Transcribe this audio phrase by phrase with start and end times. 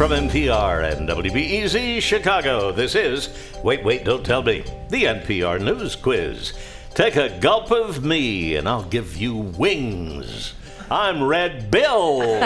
[0.00, 3.28] From NPR and WBEZ Chicago, this is
[3.62, 6.54] Wait, Wait, Don't Tell Me, the NPR News Quiz.
[6.94, 10.54] Take a gulp of me and I'll give you wings.
[10.90, 12.22] I'm Red Bill.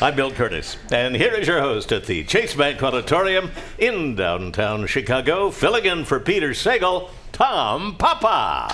[0.00, 4.86] I'm Bill Kurtis, and here is your host at the Chase Bank Auditorium in downtown
[4.86, 8.68] Chicago, filling in for Peter Sagal, Tom Papa.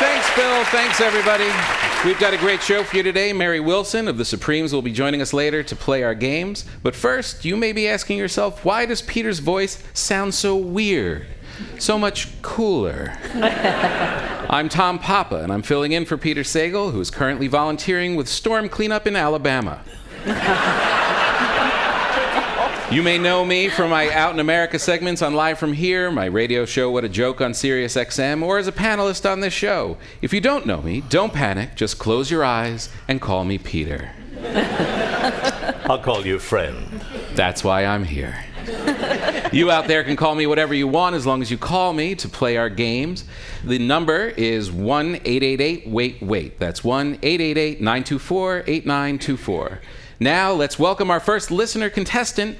[0.00, 0.64] Thanks, Bill.
[0.64, 1.89] Thanks, everybody.
[2.02, 3.34] We've got a great show for you today.
[3.34, 6.64] Mary Wilson of the Supremes will be joining us later to play our games.
[6.82, 11.26] But first, you may be asking yourself, why does Peter's voice sound so weird?
[11.78, 13.12] So much cooler.
[14.48, 18.28] I'm Tom Papa, and I'm filling in for Peter Sagal, who is currently volunteering with
[18.28, 19.84] storm cleanup in Alabama.
[22.90, 26.24] You may know me from my Out in America segments on Live from Here, my
[26.24, 29.96] radio show What a Joke on Sirius XM, or as a panelist on this show.
[30.22, 34.10] If you don't know me, don't panic, just close your eyes and call me Peter.
[35.84, 37.00] I'll call you friend.
[37.34, 38.44] That's why I'm here.
[39.52, 42.16] you out there can call me whatever you want as long as you call me
[42.16, 43.24] to play our games.
[43.62, 46.58] The number is 1 888 Wait Wait.
[46.58, 49.80] That's 1 888 924 8924.
[50.18, 52.58] Now, let's welcome our first listener contestant.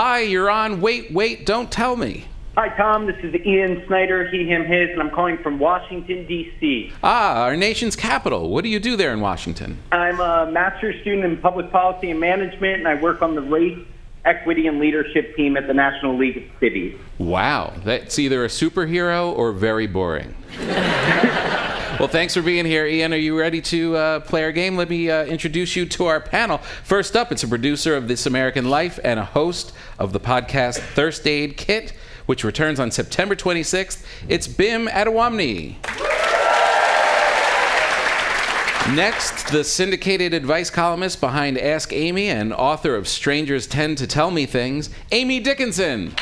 [0.00, 2.24] Hi, you're on Wait Wait Don't Tell Me.
[2.56, 3.06] Hi, Tom.
[3.06, 6.92] This is Ian Snyder, he, him, his, and I'm calling from Washington, D.C.
[7.02, 8.48] Ah, our nation's capital.
[8.48, 9.76] What do you do there in Washington?
[9.90, 13.84] I'm a master's student in public policy and management, and I work on the race,
[14.24, 16.96] equity, and leadership team at the National League of Cities.
[17.18, 20.32] Wow, that's either a superhero or very boring.
[21.98, 23.12] well, thanks for being here, Ian.
[23.12, 24.76] Are you ready to uh, play our game?
[24.76, 26.58] Let me uh, introduce you to our panel.
[26.84, 30.78] First up, it's a producer of This American Life and a host of the podcast
[30.94, 31.92] Thirst Aid Kit,
[32.26, 34.04] which returns on September 26th.
[34.28, 35.74] It's Bim Adewunmi.
[38.94, 44.30] Next, the syndicated advice columnist behind Ask Amy and author of Strangers Tend to Tell
[44.30, 46.14] Me Things, Amy Dickinson.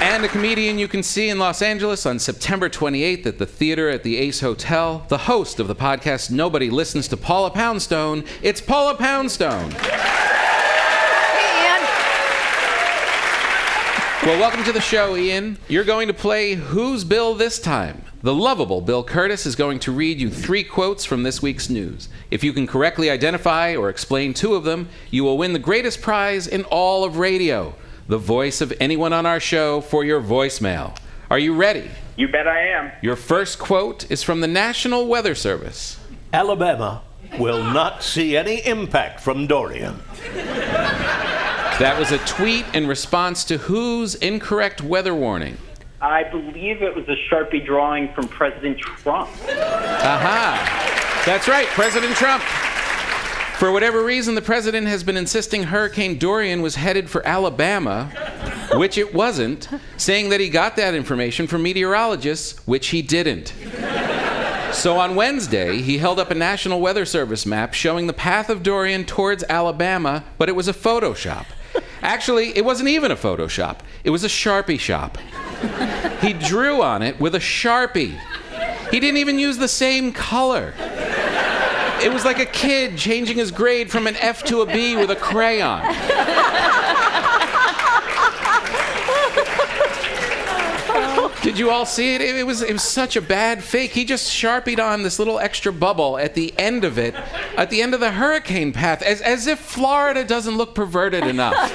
[0.00, 3.90] And a comedian you can see in Los Angeles on September 28th at the theater
[3.90, 8.24] at the Ace Hotel, the host of the podcast Nobody Listens to Paula Poundstone.
[8.40, 9.70] It's Paula Poundstone.
[9.72, 9.90] Hey,
[11.66, 11.82] Ian.
[14.26, 15.58] Well, welcome to the show, Ian.
[15.68, 18.02] You're going to play Who's Bill this time?
[18.22, 22.08] The lovable Bill Kurtis is going to read you three quotes from this week's news.
[22.30, 26.00] If you can correctly identify or explain two of them, you will win the greatest
[26.00, 27.74] prize in all of radio
[28.10, 30.96] the voice of anyone on our show for your voicemail.
[31.30, 31.88] Are you ready?
[32.16, 32.90] You bet I am.
[33.02, 35.96] Your first quote is from the National Weather Service.
[36.32, 37.02] Alabama
[37.38, 40.02] will not see any impact from Dorian.
[40.34, 45.56] That was a tweet in response to whose incorrect weather warning?
[46.00, 49.30] I believe it was a Sharpie drawing from President Trump.
[49.48, 51.22] Aha!
[51.24, 52.42] That's right, President Trump.
[53.60, 58.06] For whatever reason, the president has been insisting Hurricane Dorian was headed for Alabama,
[58.72, 63.52] which it wasn't, saying that he got that information from meteorologists, which he didn't.
[64.72, 68.62] So on Wednesday, he held up a National Weather Service map showing the path of
[68.62, 71.44] Dorian towards Alabama, but it was a Photoshop.
[72.00, 75.18] Actually, it wasn't even a Photoshop, it was a Sharpie shop.
[76.22, 78.18] He drew on it with a Sharpie.
[78.90, 80.72] He didn't even use the same color.
[82.02, 85.10] It was like a kid changing his grade from an F to a B with
[85.10, 85.82] a crayon.
[91.42, 92.20] Did you all see it?
[92.20, 92.46] it?
[92.46, 93.92] was it was such a bad fake.
[93.92, 97.14] He just sharpied on this little extra bubble at the end of it,
[97.56, 101.54] at the end of the hurricane path, as, as if Florida doesn't look perverted enough.
[101.58, 101.68] oh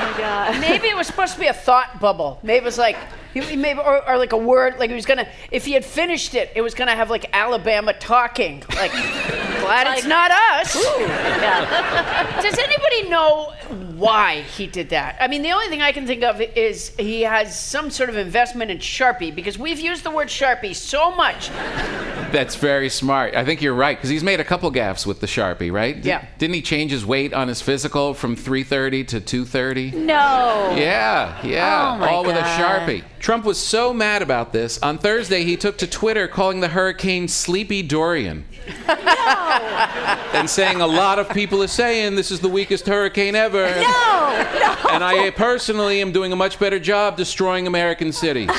[0.00, 0.60] my God.
[0.60, 2.40] Maybe it was supposed to be a thought bubble.
[2.42, 2.96] Maybe it was like,
[3.34, 4.78] maybe or, or like a word.
[4.78, 7.92] Like he was gonna, if he had finished it, it was gonna have like Alabama
[7.92, 8.62] talking.
[8.70, 8.92] Like,
[9.60, 10.72] glad it's not us.
[12.42, 13.52] Does anybody know
[13.98, 15.16] why he did that?
[15.20, 18.16] I mean, the only thing I can think of is he has some sort of
[18.16, 21.50] investment in Sharpie because we've used the word Sharpie so much.
[22.32, 23.34] That's very smart.
[23.36, 26.00] I think you're right because he's made a couple gaffes with the Sharpie, right?
[26.00, 26.24] Di- Yeah.
[26.38, 29.90] Didn't he change his weight on his physical from 330 to 230?
[29.92, 30.74] No.
[30.76, 33.02] Yeah, yeah, Oh, my all with a Sharpie.
[33.18, 34.78] Trump was so mad about this.
[34.82, 38.44] On Thursday, he took to Twitter calling the hurricane Sleepy Dorian.
[40.34, 43.66] And saying a lot of people are saying this is the weakest hurricane ever.
[43.66, 44.48] No.
[44.60, 44.76] No.
[44.90, 48.50] And I personally am doing a much better job destroying American cities.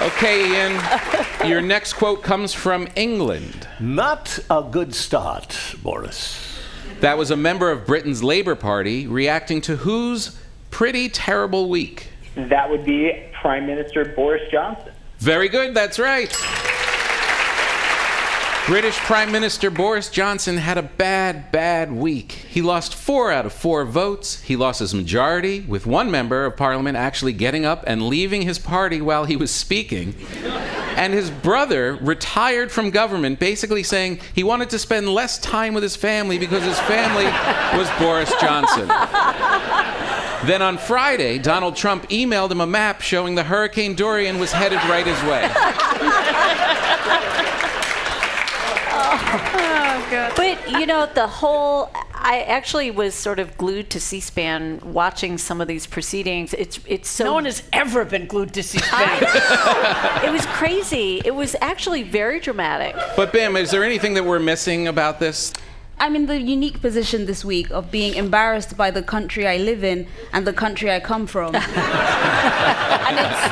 [0.00, 0.80] Okay, Ian,
[1.46, 3.68] your next quote comes from England.
[3.78, 6.58] Not a good start, Boris.
[7.00, 10.38] That was a member of Britain's Labour Party reacting to whose
[10.70, 12.08] pretty terrible week?
[12.34, 14.92] That would be Prime Minister Boris Johnson.
[15.20, 16.34] Very good, that's right.
[18.66, 22.32] British Prime Minister Boris Johnson had a bad, bad week.
[22.32, 24.40] He lost four out of four votes.
[24.40, 28.58] He lost his majority, with one member of parliament actually getting up and leaving his
[28.58, 30.14] party while he was speaking.
[30.96, 35.82] And his brother retired from government, basically saying he wanted to spend less time with
[35.82, 37.26] his family because his family
[37.76, 38.88] was Boris Johnson.
[40.50, 44.78] Then on Friday, Donald Trump emailed him a map showing the Hurricane Dorian was headed
[44.90, 45.48] right his way.
[48.92, 51.90] Oh, But you know, the whole.
[52.12, 56.52] I actually was sort of glued to C-SPAN watching some of these proceedings.
[56.54, 57.24] It's it's so.
[57.24, 59.22] No one has ever been glued to C-SPAN.
[60.24, 61.22] it was crazy.
[61.24, 62.96] It was actually very dramatic.
[63.16, 65.52] But Bim, is there anything that we're missing about this?
[66.00, 69.84] I'm in the unique position this week of being embarrassed by the country I live
[69.84, 71.54] in and the country I come from.
[71.54, 71.64] and
[73.24, 73.42] it's,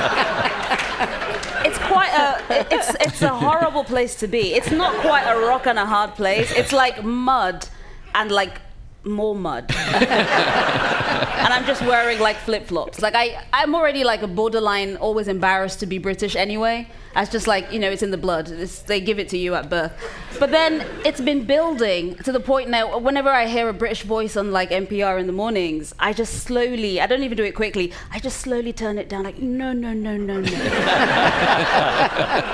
[1.67, 4.55] it's quite a it's it's a horrible place to be.
[4.55, 6.50] It's not quite a rock and a hard place.
[6.53, 7.69] It's like mud
[8.15, 8.62] and like
[9.05, 9.65] more mud.
[9.95, 13.00] and I'm just wearing like flip-flops.
[13.00, 16.89] Like I I'm already like a borderline always embarrassed to be British anyway.
[17.15, 18.49] That's just like, you know, it's in the blood.
[18.50, 19.93] It's, they give it to you at birth.
[20.39, 24.37] But then it's been building to the point now, whenever I hear a British voice
[24.37, 27.93] on like NPR in the mornings, I just slowly, I don't even do it quickly,
[28.12, 30.49] I just slowly turn it down, like, no, no, no, no, no.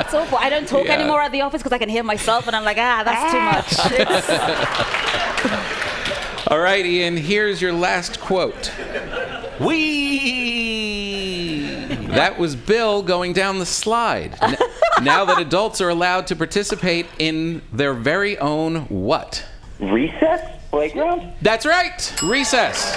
[0.01, 0.39] it's awful.
[0.39, 0.95] I don't talk Yeah.
[0.95, 3.41] anymore at the office because I can hear myself and I'm like, ah, that's too
[5.51, 5.71] much.
[6.55, 8.71] It's- All right, Ian, here's your last quote.
[9.61, 10.77] We.
[12.15, 14.39] That was Bill going down the slide.
[14.41, 14.57] N-
[15.03, 19.45] now that adults are allowed to participate in their very own what?
[19.81, 20.43] Recess?
[20.71, 21.33] Playground?
[21.43, 22.97] That's right, recess.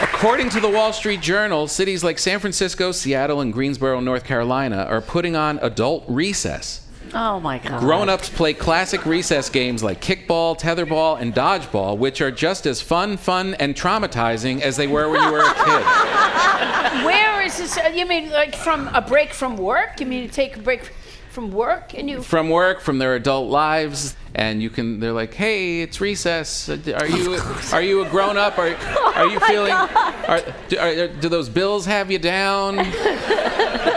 [0.00, 4.86] According to the Wall Street Journal, cities like San Francisco, Seattle, and Greensboro, North Carolina
[4.88, 6.87] are putting on adult recess.
[7.14, 7.80] Oh my god.
[7.80, 12.80] Grown ups play classic recess games like kickball, tetherball, and dodgeball, which are just as
[12.80, 15.84] fun, fun, and traumatizing as they were when you were a kid.
[17.04, 17.76] Where is this?
[17.78, 20.00] uh, You mean like from a break from work?
[20.00, 20.92] You mean you take a break
[21.30, 22.22] from work and you?
[22.22, 25.00] From work, from their adult lives, and you can.
[25.00, 26.68] They're like, "Hey, it's recess.
[26.68, 27.40] Uh, Are you
[27.72, 28.58] are you a grown up?
[28.58, 28.74] Are
[29.14, 29.72] are you feeling?
[29.72, 32.76] Are, do, are, do those bills have you down?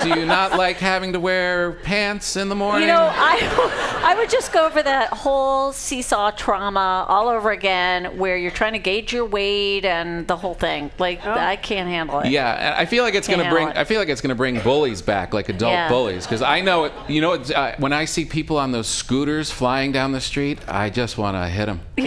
[0.03, 2.87] do you not like having to wear pants in the morning?
[2.87, 8.17] You know, I, I would just go over that whole seesaw trauma all over again,
[8.17, 10.91] where you're trying to gauge your weight and the whole thing.
[10.97, 12.29] Like, I can't handle it.
[12.29, 13.77] Yeah, I feel like it's gonna bring it.
[13.77, 15.89] i feel like it's gonna bring bullies back, like adult Yeah.
[15.89, 16.93] bullies, because I know it.
[17.07, 20.59] You know, it's, uh, when I see people on those scooters flying down the street,
[20.67, 21.81] I just want to hit him.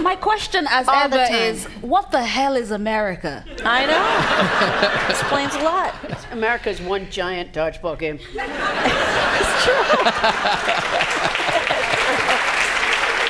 [0.00, 3.44] My question as All ever is, what the hell is America?
[3.64, 5.08] I know.
[5.10, 5.94] Explains a lot.
[6.32, 8.16] America's one giant dodgeball game.
[8.20, 8.32] it's
[9.64, 9.84] true.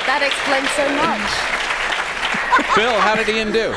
[0.07, 1.31] That explains so much.
[2.75, 3.73] Phil, how did Ian do?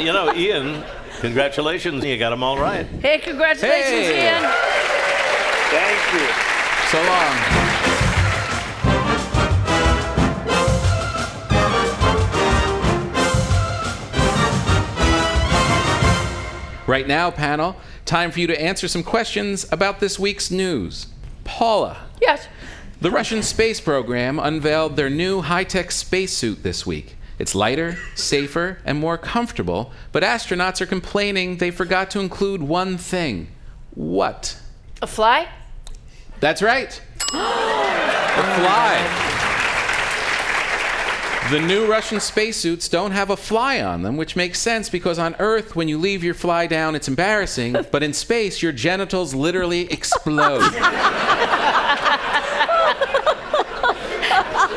[0.00, 0.84] You know, Ian,
[1.20, 2.04] congratulations.
[2.04, 2.86] You got them all right.
[2.86, 4.24] Hey, congratulations, Hey.
[4.26, 4.42] Ian.
[5.70, 6.53] Thank you.
[6.94, 8.44] So long.
[16.86, 17.74] Right now, panel,
[18.04, 21.06] time for you to answer some questions about this week's news.
[21.42, 22.46] Paula, Yes.
[23.00, 27.16] the Russian space program unveiled their new high tech spacesuit this week.
[27.40, 32.98] It's lighter, safer, and more comfortable, but astronauts are complaining they forgot to include one
[32.98, 33.48] thing.
[33.94, 34.56] What?
[35.02, 35.48] A fly?
[36.40, 37.00] That's right.
[37.18, 39.30] the fly.
[41.50, 45.36] The new Russian spacesuits don't have a fly on them, which makes sense because on
[45.38, 49.82] Earth, when you leave your fly down, it's embarrassing, but in space, your genitals literally
[49.92, 50.62] explode.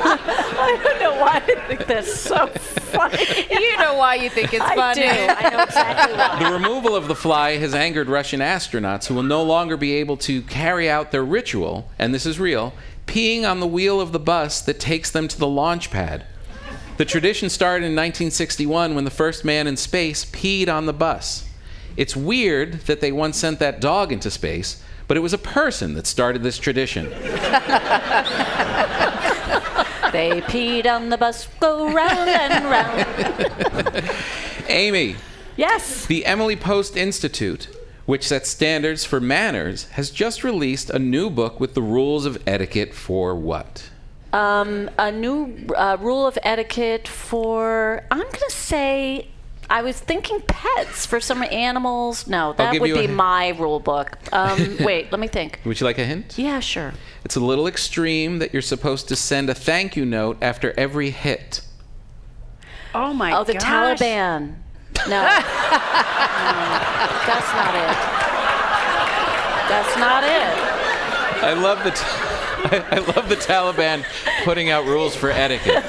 [0.10, 3.18] I don't know why I think that's so funny.
[3.50, 5.02] You know why you think it's I funny.
[5.02, 5.08] do.
[5.08, 6.44] I know exactly why.
[6.44, 10.18] the removal of the fly has angered Russian astronauts who will no longer be able
[10.18, 12.74] to carry out their ritual, and this is real,
[13.06, 16.26] peeing on the wheel of the bus that takes them to the launch pad.
[16.98, 21.46] The tradition started in 1961 when the first man in space peed on the bus.
[21.96, 25.94] It's weird that they once sent that dog into space, but it was a person
[25.94, 27.06] that started this tradition.
[30.18, 34.10] They peed on the bus, go round and round.
[34.68, 35.16] Amy,
[35.56, 36.08] Yes.
[36.08, 37.68] the Emily Post Institute,
[38.08, 42.42] which sets standards for manners, has just released a new book with the rules of
[42.48, 43.92] etiquette for what?
[44.34, 49.28] Um, a new uh, rule of etiquette for, I'm going to say
[49.70, 52.28] I was thinking pets for some animals.
[52.28, 54.18] No, that would be my rule book.
[54.32, 55.60] Um, wait, let me think.
[55.66, 56.38] Would you like a hint?
[56.38, 56.94] Yeah, sure.
[57.26, 61.10] It's a little extreme that you're supposed to send a thank you note after every
[61.10, 61.62] hit.
[62.96, 63.42] Oh my god.
[63.42, 63.64] Oh, the gosh.
[64.00, 64.56] Taliban.
[65.08, 65.40] No.
[66.38, 66.44] No,
[67.26, 67.98] that's not it.
[69.70, 71.44] That's not it.
[71.44, 71.92] I love the.
[71.92, 71.98] T-
[72.78, 74.06] I, I love the Taliban
[74.44, 75.84] putting out rules for etiquette.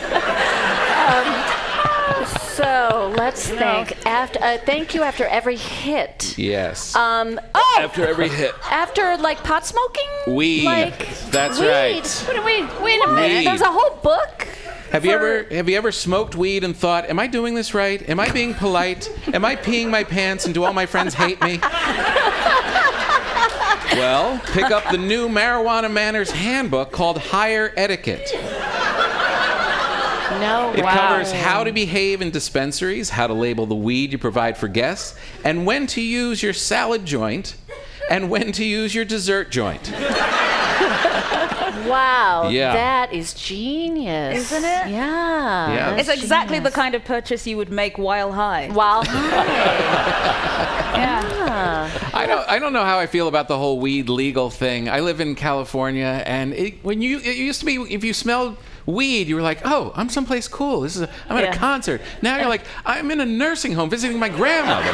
[2.59, 4.05] So let's think.
[4.05, 6.37] After, uh, thank you after every hit.
[6.37, 6.97] Yes.
[6.97, 7.39] Um.
[7.55, 8.53] Oh, after every hit.
[8.69, 10.09] after like pot smoking.
[10.27, 10.65] Weed.
[10.65, 11.69] Like That's weed.
[11.69, 12.27] right.
[12.29, 13.39] Wait, wait, wait a minute.
[13.39, 13.47] Weed.
[13.47, 14.49] There's a whole book.
[14.91, 18.03] Have you ever have you ever smoked weed and thought, "Am I doing this right?
[18.09, 19.09] Am I being polite?
[19.33, 21.61] Am I peeing my pants and do all my friends hate me?"
[23.93, 28.33] well, pick up the new marijuana manners handbook called Higher Etiquette.
[30.41, 30.73] No.
[30.77, 30.95] It wow.
[30.95, 35.19] covers how to behave in dispensaries, how to label the weed you provide for guests,
[35.45, 37.57] and when to use your salad joint
[38.11, 39.93] and when to use your dessert joint.
[41.89, 42.49] Wow.
[42.51, 42.73] Yeah.
[42.75, 44.53] That is genius.
[44.53, 44.89] Isn't it?
[44.91, 45.73] Yeah.
[45.73, 45.97] Yeah.
[45.97, 48.69] It's exactly the kind of purchase you would make while high.
[48.69, 49.13] While Wow.
[50.95, 52.11] Yeah.
[52.15, 54.89] I don't, I don't know how I feel about the whole weed legal thing.
[54.89, 58.57] I live in California, and it, when you it used to be if you smelled
[58.89, 60.81] weed, you were like, "Oh, I'm someplace cool.
[60.81, 61.55] This is a, I'm at Yeah.
[61.55, 64.93] a concert." Now you're like, "I'm in a nursing home visiting my grandmother."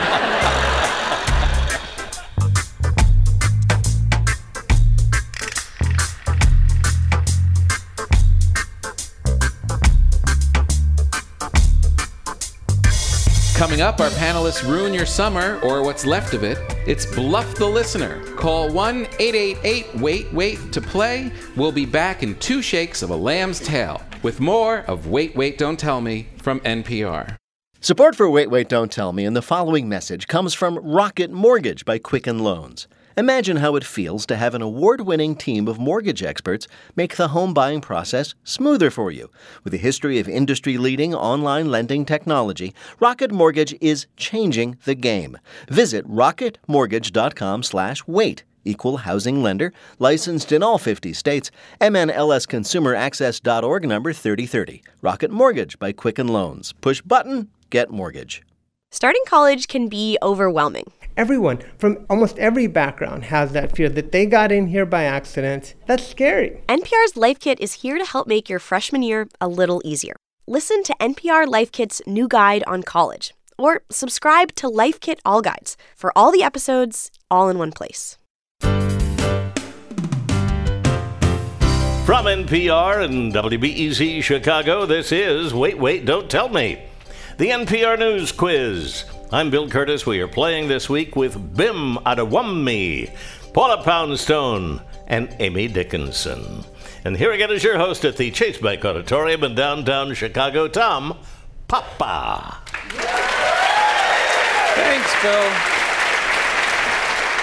[13.55, 16.59] Coming up, our panelists ruin your summer, or what's left of it.
[16.87, 18.23] It's Bluff the Listener.
[18.37, 21.33] Call 1 888 Wait Wait to play.
[21.57, 25.57] We'll be back in two shakes of a lamb's tail with more of Wait Wait
[25.57, 27.37] Don't Tell Me from NPR.
[27.81, 31.87] Support for Wait, Wait, Don't Tell Me and the following message comes from Rocket Mortgage
[31.87, 32.87] by Quicken Loans.
[33.16, 36.66] Imagine how it feels to have an award winning team of mortgage experts
[36.97, 39.30] make the home buying process smoother for you.
[39.62, 45.38] With a history of industry leading online lending technology, Rocket Mortgage is changing the game.
[45.68, 48.42] Visit rocketmortgage.com slash wait.
[48.64, 54.83] Equal housing lender, licensed in all 50 states, NMLSconsumeraccess.org number 3030.
[55.02, 56.73] Rocket Mortgage by Quicken Loans.
[56.80, 58.42] Push button, get mortgage.
[58.95, 60.85] Starting college can be overwhelming.
[61.17, 65.75] Everyone from almost every background has that fear that they got in here by accident.
[65.87, 66.63] That's scary.
[66.69, 70.15] NPR's Life Kit is here to help make your freshman year a little easier.
[70.47, 75.43] Listen to NPR Life Kit's new guide on college, or subscribe to Life Kit All
[75.43, 78.17] Guides for all the episodes all in one place.
[82.07, 86.81] From NPR and WBEZ Chicago, this is Wait, Wait, Don't Tell Me,
[87.37, 89.05] the NPR News Quiz.
[89.33, 90.07] I'm Bill Kurtis.
[90.07, 93.11] We are playing this week with Bim Adewunmi,
[93.53, 96.64] Paula Poundstone, and Amy Dickinson.
[97.05, 101.19] And here again is your host at the Chase Bank Auditorium in downtown Chicago, Tom
[101.67, 102.59] Papa.
[104.76, 105.84] Thanks, Bill.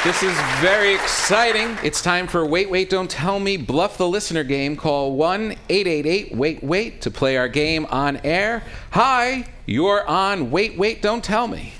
[0.03, 1.77] This is very exciting.
[1.83, 4.75] It's time for Wait, Wait, Don't Tell Me Bluff the Listener game.
[4.75, 8.63] Call 1 888 Wait, Wait to play our game on air.
[8.93, 11.73] Hi, you're on Wait, Wait, Don't Tell Me.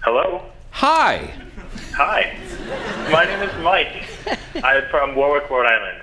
[0.00, 0.42] Hello.
[0.70, 1.30] Hi.
[1.96, 2.34] Hi.
[3.12, 4.04] My name is Mike.
[4.64, 6.02] I'm from Warwick, Rhode Island.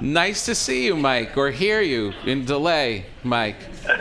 [0.00, 3.56] Nice to see you, Mike, or hear you in delay, Mike.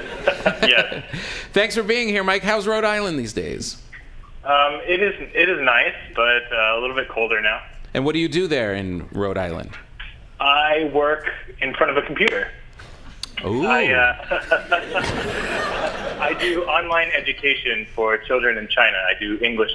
[0.63, 1.03] Yes.
[1.53, 2.43] Thanks for being here, Mike.
[2.43, 3.81] How's Rhode Island these days?
[4.43, 7.61] Um, it is it is nice, but uh, a little bit colder now.
[7.93, 9.71] And what do you do there in Rhode Island?
[10.39, 11.29] I work
[11.61, 12.49] in front of a computer.
[13.45, 13.65] Ooh.
[13.65, 14.15] I uh,
[16.21, 18.97] I do online education for children in China.
[18.97, 19.71] I do English.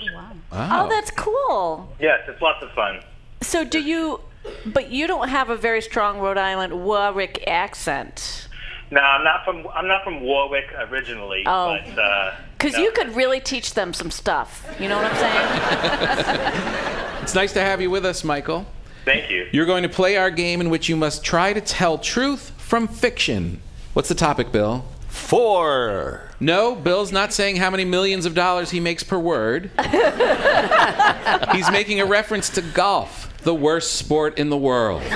[0.53, 1.95] Oh, that's cool.
[2.01, 3.01] Yes, it's lots of fun.
[3.43, 4.21] So do you?
[4.67, 8.49] But you don't have a very strong Rhode Island Warwick accent.
[8.95, 11.77] No, I'm not from I'm not from Warwick originally, Oh.
[11.85, 12.81] but uh, Because no.
[12.83, 14.65] you could really teach them some stuff.
[14.79, 16.71] You know what I'm saying?
[17.25, 18.67] It's nice to have you with us, Michael.
[19.07, 19.49] Thank you.
[19.51, 22.87] You're going to play our game in which you must try to tell truth from
[22.87, 23.61] fiction.
[23.95, 24.85] What's the topic, Bill?
[25.09, 26.29] Four.
[26.39, 29.71] No, Bill's not saying how many millions of dollars he makes per word.
[31.53, 35.03] He's making a reference to golf, the worst sport in the world.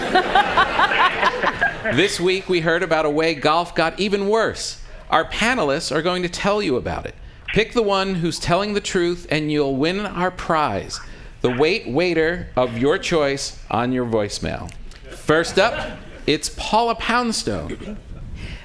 [1.95, 4.83] this week we heard about a way golf got even worse.
[5.11, 7.14] Our panelists are going to tell you about it.
[7.49, 11.00] Pick the one who's telling the truth, and you'll win our prize
[11.40, 14.73] the wait waiter of your choice on your voicemail.
[15.11, 17.97] First up, it's Paula Poundstone.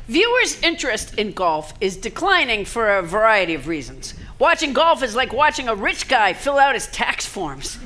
[0.08, 4.15] Viewers' interest in golf is declining for a variety of reasons.
[4.40, 7.78] Watching golf is like watching a rich guy fill out his tax forms.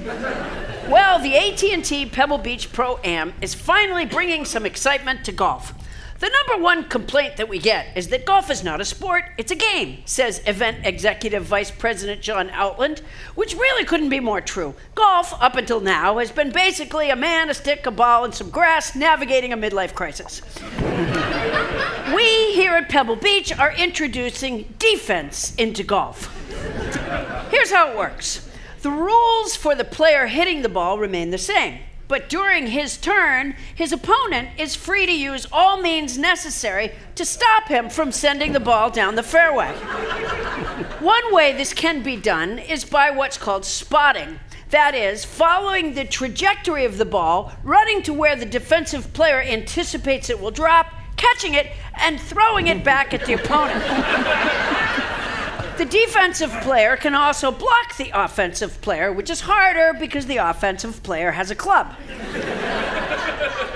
[0.90, 5.74] Well, the AT&T Pebble Beach Pro Am is finally bringing some excitement to golf.
[6.20, 9.52] The number one complaint that we get is that golf is not a sport, it's
[9.52, 13.04] a game, says event executive vice president John Outland,
[13.36, 14.74] which really couldn't be more true.
[14.96, 18.50] Golf, up until now, has been basically a man, a stick, a ball, and some
[18.50, 20.42] grass navigating a midlife crisis.
[22.16, 26.34] we here at Pebble Beach are introducing defense into golf.
[27.50, 28.50] Here's how it works
[28.82, 31.80] the rules for the player hitting the ball remain the same.
[32.08, 37.68] But during his turn, his opponent is free to use all means necessary to stop
[37.68, 39.74] him from sending the ball down the fairway.
[41.02, 44.40] One way this can be done is by what's called spotting.
[44.70, 50.30] That is, following the trajectory of the ball, running to where the defensive player anticipates
[50.30, 53.84] it will drop, catching it, and throwing it back at the opponent.
[55.78, 61.04] The defensive player can also block the offensive player, which is harder because the offensive
[61.04, 61.94] player has a club.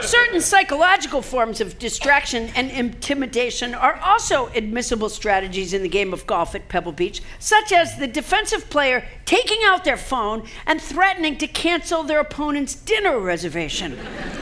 [0.01, 6.25] Certain psychological forms of distraction and intimidation are also admissible strategies in the game of
[6.25, 11.38] golf at Pebble Beach, such as the defensive player taking out their phone and threatening
[11.38, 13.98] to cancel their opponent's dinner reservation,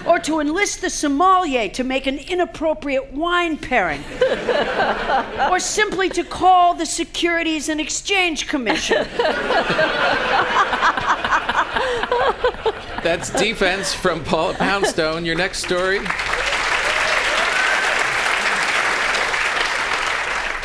[0.07, 4.03] or to enlist the sommelier to make an inappropriate wine pairing,
[5.51, 9.05] or simply to call the Securities and Exchange Commission.
[13.03, 15.25] That's defense from Paula Poundstone.
[15.25, 15.99] Your next story.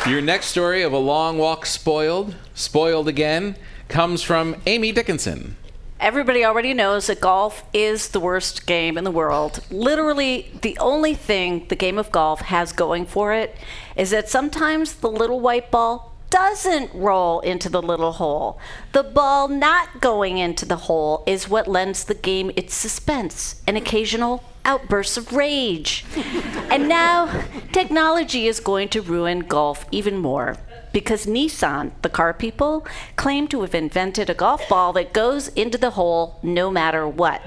[0.07, 3.55] Your next story of a long walk spoiled, spoiled again,
[3.87, 5.55] comes from Amy Dickinson.
[5.99, 9.61] Everybody already knows that golf is the worst game in the world.
[9.71, 13.55] Literally, the only thing the game of golf has going for it
[13.95, 18.59] is that sometimes the little white ball doesn't roll into the little hole.
[18.91, 23.77] The ball not going into the hole is what lends the game its suspense and
[23.77, 26.03] occasional outbursts of rage.
[26.69, 30.57] and now, technology is going to ruin golf even more
[30.91, 35.77] because Nissan, the car people, claim to have invented a golf ball that goes into
[35.77, 37.41] the hole no matter what.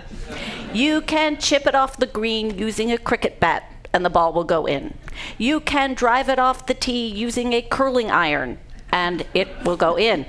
[0.73, 4.45] You can chip it off the green using a cricket bat and the ball will
[4.45, 4.95] go in.
[5.37, 8.59] You can drive it off the tee using a curling iron
[8.93, 10.27] and it will go in.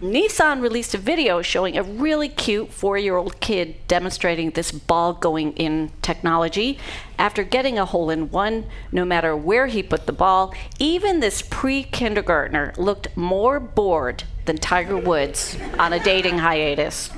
[0.00, 5.14] Nissan released a video showing a really cute four year old kid demonstrating this ball
[5.14, 6.78] going in technology.
[7.18, 11.42] After getting a hole in one, no matter where he put the ball, even this
[11.42, 17.10] pre kindergartner looked more bored than Tiger Woods on a dating hiatus.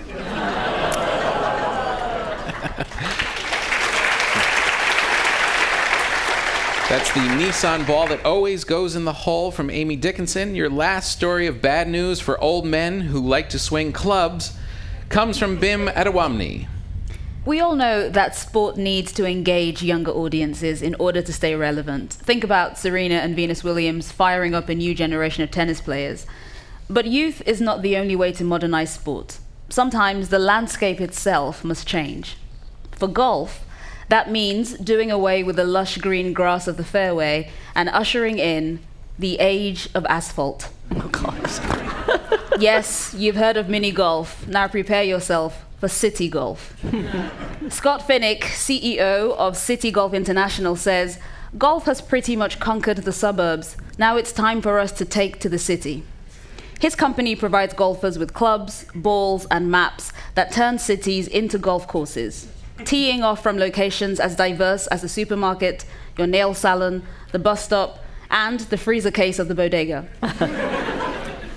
[6.88, 10.55] That's the Nissan ball that always goes in the hole from Amy Dickinson.
[10.55, 14.57] Your last story of bad news for old men who like to swing clubs
[15.09, 16.68] comes from Bim Adewunmi.
[17.44, 22.12] We all know that sport needs to engage younger audiences in order to stay relevant.
[22.12, 26.25] Think about Serena and Venus Williams firing up a new generation of tennis players.
[26.88, 29.40] But youth is not the only way to modernize sport.
[29.68, 32.37] Sometimes the landscape itself must change.
[32.92, 33.65] For golf,
[34.09, 38.81] that means doing away with the lush green grass of the fairway and ushering in
[39.19, 40.69] the age of asphalt.
[40.95, 41.35] Oh, God.
[42.61, 44.47] yes, you've heard of mini golf.
[44.47, 46.77] Now prepare yourself for city golf.
[47.69, 51.19] Scott Finnick, CEO of City Golf International, says
[51.59, 53.77] golf has pretty much conquered the suburbs.
[53.99, 56.05] Now it's time for us to take to the city.
[56.79, 62.49] His company provides golfers with clubs, balls, and maps that turn cities into golf courses
[62.84, 65.84] teeing off from locations as diverse as the supermarket,
[66.18, 67.98] your nail salon, the bus stop,
[68.30, 70.08] and the freezer case of the bodega.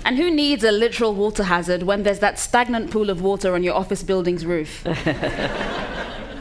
[0.04, 3.62] and who needs a literal water hazard when there's that stagnant pool of water on
[3.62, 4.86] your office building's roof?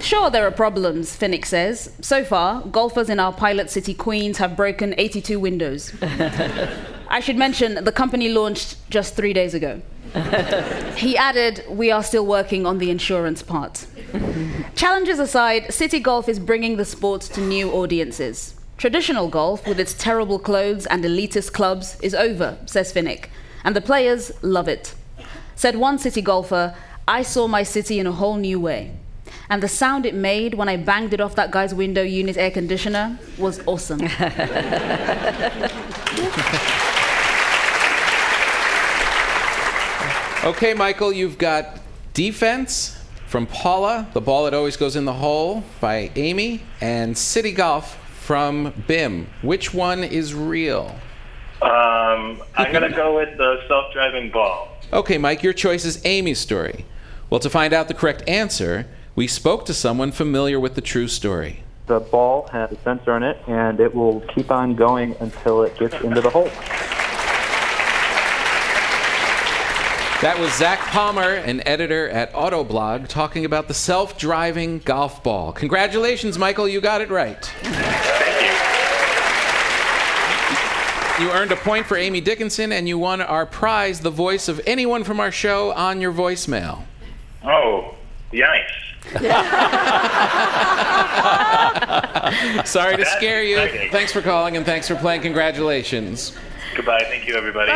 [0.01, 1.91] Sure, there are problems, Finnick says.
[2.01, 5.93] So far, golfers in our pilot city Queens have broken 82 windows.
[7.11, 9.81] I should mention the company launched just three days ago.
[10.95, 13.87] he added, We are still working on the insurance part.
[14.75, 18.53] Challenges aside, City Golf is bringing the sport to new audiences.
[18.77, 23.25] Traditional golf, with its terrible clothes and elitist clubs, is over, says Finnick,
[23.63, 24.93] and the players love it.
[25.55, 26.75] Said one city golfer,
[27.07, 28.91] I saw my city in a whole new way.
[29.49, 32.51] And the sound it made when I banged it off that guy's window unit air
[32.51, 33.99] conditioner was awesome.
[40.43, 41.79] okay, Michael, you've got
[42.13, 42.97] defense
[43.27, 47.95] from Paula, The Ball That Always Goes in the Hole by Amy, and City Golf
[48.19, 49.27] from Bim.
[49.41, 50.95] Which one is real?
[51.61, 54.69] Um, I'm going to go with the self driving ball.
[54.93, 56.85] Okay, Mike, your choice is Amy's story.
[57.29, 61.07] Well, to find out the correct answer, we spoke to someone familiar with the true
[61.07, 61.63] story.
[61.87, 65.77] The ball has a sensor in it, and it will keep on going until it
[65.77, 66.49] gets into the hole.
[70.21, 75.53] That was Zach Palmer, an editor at Autoblog, talking about the self driving golf ball.
[75.53, 77.45] Congratulations, Michael, you got it right.
[77.45, 78.45] Thank
[81.19, 84.49] you You earned a point for Amy Dickinson, and you won our prize, the voice
[84.49, 86.81] of anyone from our show, on your voicemail.
[87.45, 87.95] Oh,
[88.33, 88.67] yikes.
[92.67, 93.89] Sorry to scare you.
[93.89, 95.21] Thanks for calling, and thanks for playing.
[95.21, 96.35] Congratulations.
[96.75, 97.05] Goodbye.
[97.07, 97.71] Thank you, everybody.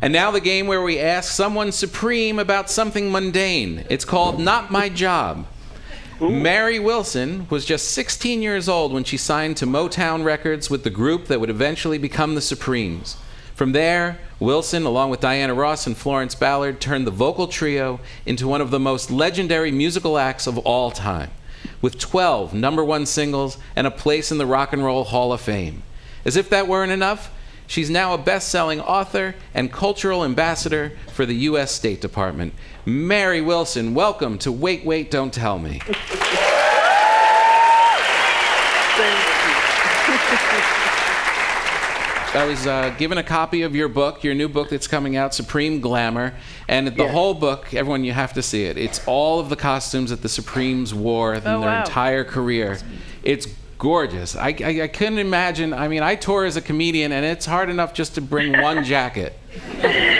[0.00, 3.84] And now the game where we ask someone supreme about something mundane.
[3.90, 5.46] It's called Not My Job.
[6.20, 10.90] Mary Wilson was just 16 years old when she signed to Motown Records with the
[10.90, 13.16] group that would eventually become the Supremes.
[13.56, 18.46] From there, Wilson, along with Diana Ross and Florence Ballard, turned the vocal trio into
[18.46, 21.30] one of the most legendary musical acts of all time,
[21.82, 25.40] with 12 number one singles and a place in the Rock and Roll Hall of
[25.40, 25.82] Fame.
[26.24, 27.32] As if that weren't enough,
[27.68, 31.70] she's now a best selling author and cultural ambassador for the U.S.
[31.70, 32.52] State Department.
[32.84, 35.80] Mary Wilson, welcome to Wait, Wait, Don't Tell Me.
[42.34, 45.34] I was uh, given a copy of your book, your new book that's coming out,
[45.34, 46.34] Supreme Glamour,
[46.68, 47.10] and the Yes.
[47.12, 48.76] whole book, everyone, you have to see it.
[48.76, 51.80] It's all of the costumes that the Supremes wore in Oh, their wow.
[51.80, 52.78] entire career.
[53.22, 53.46] It's
[53.78, 54.36] gorgeous.
[54.36, 55.72] I, I, I couldn't imagine.
[55.72, 58.84] I mean, I tour as a comedian, and it's hard enough just to bring one
[58.84, 59.38] jacket.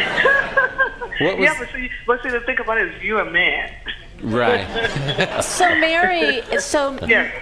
[1.21, 3.73] What was yeah, but see, but see, the thing about it is you're a man.
[4.23, 4.67] right?
[5.43, 6.97] So Mary, so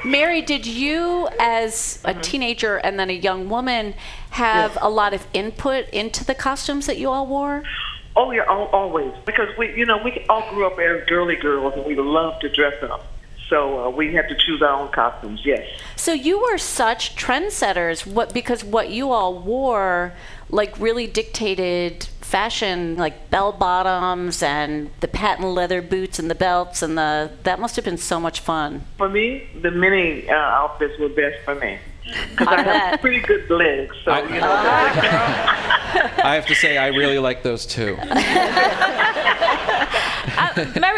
[0.04, 2.20] Mary, did you, as a mm-hmm.
[2.22, 3.94] teenager and then a young woman,
[4.30, 7.64] have a lot of input into the costumes that you all wore?
[8.14, 11.84] Oh yeah, always because we, you know, we all grew up as girly girls and
[11.84, 13.04] we loved to dress up.
[13.48, 15.42] So uh, we had to choose our own costumes.
[15.44, 15.66] Yes.
[15.94, 20.14] So you were such trendsetters, what because what you all wore,
[20.50, 26.82] like really dictated fashion, like bell bottoms and the patent leather boots and the belts
[26.82, 28.84] and the that must have been so much fun.
[28.98, 33.20] For me, the mini uh, outfits were best for me because I I, have pretty
[33.20, 33.94] good legs.
[34.04, 34.42] So you know.
[36.22, 37.96] I have to say, I really like those too.
[38.06, 38.20] Mary,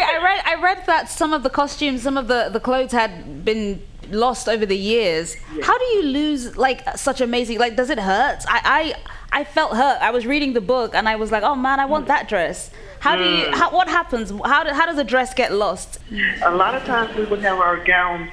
[0.03, 3.45] I read I read that some of the costumes, some of the, the clothes had
[3.45, 5.37] been lost over the years.
[5.63, 8.45] How do you lose like such amazing like does it hurt?
[8.49, 8.95] I,
[9.33, 9.99] I I felt hurt.
[10.01, 12.71] I was reading the book and I was like, "Oh man, I want that dress."
[13.01, 13.55] How do you Mm.
[13.55, 14.31] how, what happens?
[14.45, 15.99] How do, how does a dress get lost?
[16.45, 18.31] a lot of times we would have our gowns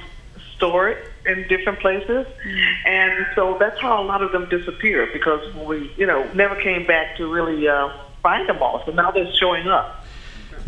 [0.56, 2.26] stored in different places,
[2.84, 6.86] and so that's how a lot of them disappear because we, you know, never came
[6.86, 7.90] back to really uh,
[8.22, 8.82] find them all.
[8.86, 10.04] So now they're showing up.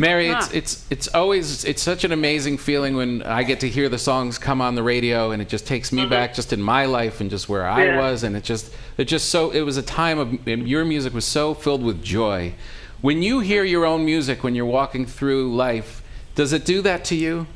[0.01, 3.89] Mary, it's it's it's always it's such an amazing feeling when I get to hear
[3.89, 6.85] the songs come on the radio, and it just takes me back just in my
[6.85, 7.99] life and just where I Yeah.
[7.99, 11.25] was, and it just it just so it was a time of your music was
[11.25, 12.55] so filled with joy.
[13.01, 16.01] When you hear your own music when you're walking through life,
[16.37, 17.49] does it do that to you?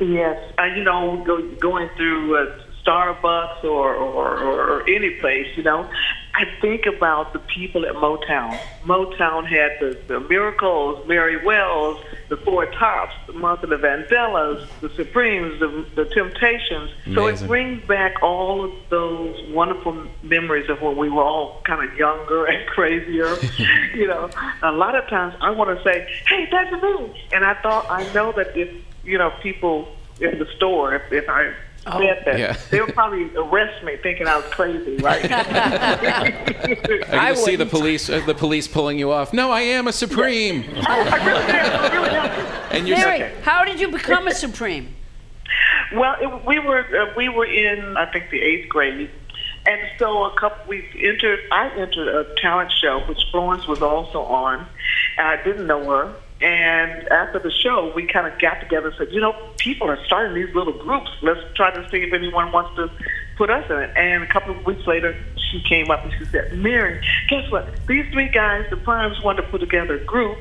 [0.00, 5.62] Yes, uh, you know, go, going through uh, Starbucks or, or, or any place, you
[5.62, 5.88] know,
[6.32, 8.58] I think about the people at Motown.
[8.84, 14.88] Motown had the, the Miracles, Mary Wells, the Four Tops, the Martha the Vandellas, the
[14.90, 16.90] Supremes, the, the Temptations.
[17.14, 21.88] So it brings back all of those wonderful memories of when we were all kind
[21.88, 23.36] of younger and crazier.
[23.94, 24.30] you know,
[24.62, 28.10] a lot of times I want to say, "Hey, that's me," and I thought I
[28.12, 28.70] know that if
[29.10, 29.88] you know people
[30.20, 32.56] in the store, if, if I said that, yeah.
[32.70, 35.24] they would probably arrest me, thinking I was crazy, right?
[37.10, 39.32] I, see the police uh, the police pulling you off.
[39.32, 40.62] No, I am a supreme.
[42.70, 44.94] and you're Mary, how did you become a Supreme?
[45.94, 49.10] Well, it, we were uh, we were in I think the eighth grade,
[49.66, 51.40] and so a couple we entered.
[51.50, 54.66] I entered a talent show which Florence was also on,
[55.18, 56.14] and I didn't know her.
[56.40, 60.02] And after the show, we kind of got together and said, you know, people are
[60.06, 61.10] starting these little groups.
[61.20, 62.90] Let's try to see if anyone wants to
[63.36, 63.90] put us in it.
[63.94, 65.14] And a couple of weeks later,
[65.50, 67.68] she came up and she said, Mary, guess what?
[67.86, 70.38] These three guys, the Primes, wanted to put together a group.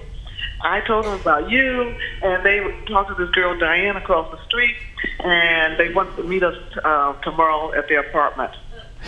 [0.62, 4.75] I told them about you, and they talked to this girl Diane across the street,
[5.19, 8.51] and they wanted to meet us uh, tomorrow at their apartment.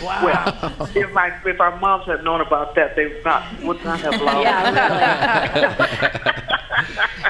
[0.02, 4.00] Well, if my if our moms had known about that, they would not would not
[4.00, 4.72] have allowed.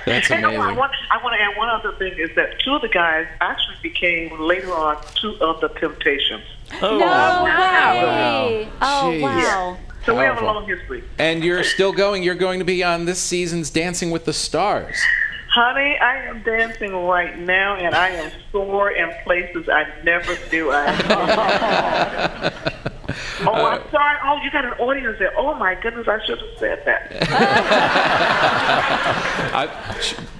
[0.07, 0.77] That's And I amazing.
[0.77, 3.77] want, I want to add one other thing is that two of the guys actually
[3.83, 6.45] became later on two of the Temptations.
[6.81, 8.69] Oh, no way.
[8.81, 9.21] Oh, Jeez.
[9.23, 9.77] wow.
[10.07, 11.05] So we have a long history.
[11.19, 12.23] And you're still going.
[12.25, 14.97] You're going to be on this season's Dancing with the Stars.
[15.55, 20.71] Honey, I am dancing right now, and I am sore in places I never knew
[20.73, 22.51] I
[23.47, 24.19] Oh, I'm uh, sorry.
[24.25, 25.33] Oh, you got an audience there.
[25.37, 27.13] Oh, my goodness, I should have said that.
[29.55, 29.69] I,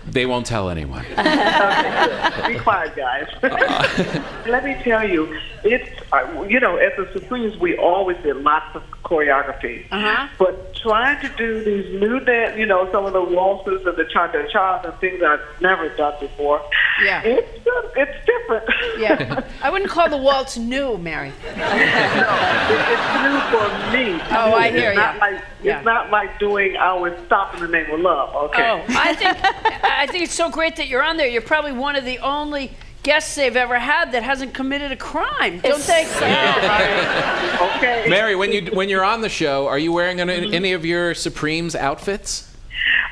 [0.07, 1.03] they won't tell anyone.
[1.09, 3.29] Be quiet, guys.
[4.47, 8.75] Let me tell you, it's, uh, you know, at the Supremes, we always did lots
[8.75, 9.87] of choreography.
[9.91, 10.29] Uh-huh.
[10.39, 14.05] But trying to do these new dance, you know, some of the waltzes and the
[14.05, 16.61] cha-cha-cha and things I've never done before,
[17.05, 17.23] Yeah.
[17.23, 18.65] it's, uh, it's different.
[18.99, 19.45] Yeah.
[19.63, 21.33] I wouldn't call the waltz new, Mary.
[21.57, 22.29] No,
[22.69, 24.21] it's new for me.
[24.31, 25.19] Oh, I hear it's not.
[25.19, 25.77] Like, Yeah.
[25.79, 28.71] It's not like doing our Stop in the Name of Love, okay?
[28.71, 29.37] Oh, I think
[29.85, 31.29] I think it's so great that you're on there.
[31.29, 35.59] You're probably one of the only guests they've ever had that hasn't committed a crime.
[35.61, 36.07] Don't they?
[37.77, 38.07] okay.
[38.09, 40.55] Mary, when you when you're on the show, are you wearing any, mm-hmm.
[40.55, 42.49] any of your Supremes outfits?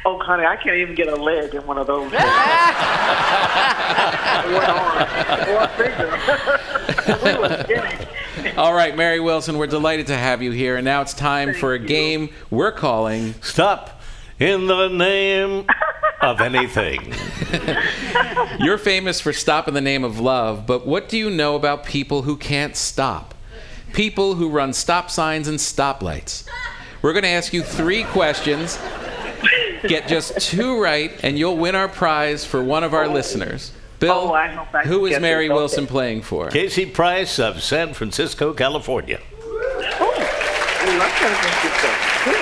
[0.05, 2.05] Oh, honey, I can't even get a leg in one of those.
[2.07, 2.09] or
[5.76, 6.09] finger.
[7.24, 8.57] we were skinny.
[8.57, 11.74] All right, Mary Wilson, we're delighted to have you here, and now it's time for
[11.74, 14.00] a game we're calling Stop
[14.40, 15.66] in the name
[16.22, 17.14] of anything.
[18.59, 21.85] You're famous for Stop in the Name of Love, but what do you know about
[21.85, 23.35] people who can't stop?
[23.92, 26.46] People who run stop signs and stoplights.
[27.03, 28.79] We're going to ask you three questions.
[29.83, 33.72] Get just two right, and you'll win our prize for one of our listeners.
[33.98, 36.48] Bill, Oh, I hope I who can is get Mary Wilson playing for?
[36.48, 39.20] Casey Price of San Francisco, California.
[40.90, 41.88] We love San Francisco.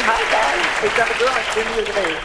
[0.07, 0.91] Hi, guys.
[0.91, 1.35] Is that a girl?
[1.55, 2.17] Give me your name.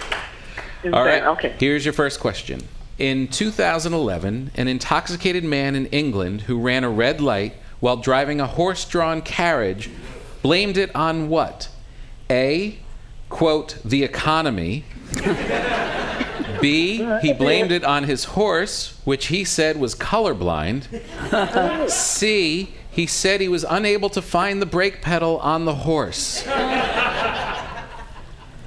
[0.85, 1.31] Is All that- right.
[1.37, 1.53] Okay.
[1.59, 2.61] Here's your first question.
[2.97, 8.47] In 2011, an intoxicated man in England who ran a red light while driving a
[8.47, 9.89] horse drawn carriage
[10.41, 11.67] blamed it on what?
[12.29, 12.77] A,
[13.29, 14.85] quote, the economy.
[16.61, 20.87] B, he blamed it on his horse, which he said was colorblind.
[21.89, 26.43] C, he said he was unable to find the brake pedal on the horse.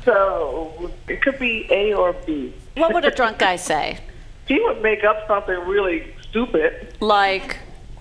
[0.05, 2.53] So it could be A or B.
[2.77, 3.99] What would a drunk guy say?
[4.47, 6.95] He would make up something really stupid.
[7.01, 7.59] Like,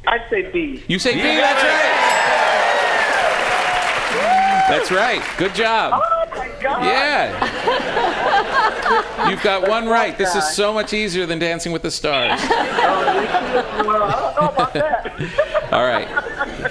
[0.08, 0.84] I'd say B.
[0.88, 2.02] You say B, that's right.
[4.68, 5.22] That's right.
[5.38, 5.94] Good job.
[5.94, 6.15] Oh my
[6.62, 6.84] God.
[6.84, 7.30] Yeah.
[9.30, 10.18] You've got one right.
[10.18, 12.40] This is so much easier than Dancing with the Stars.
[12.44, 15.74] Oh, well, I don't know about that.
[15.74, 16.08] All right.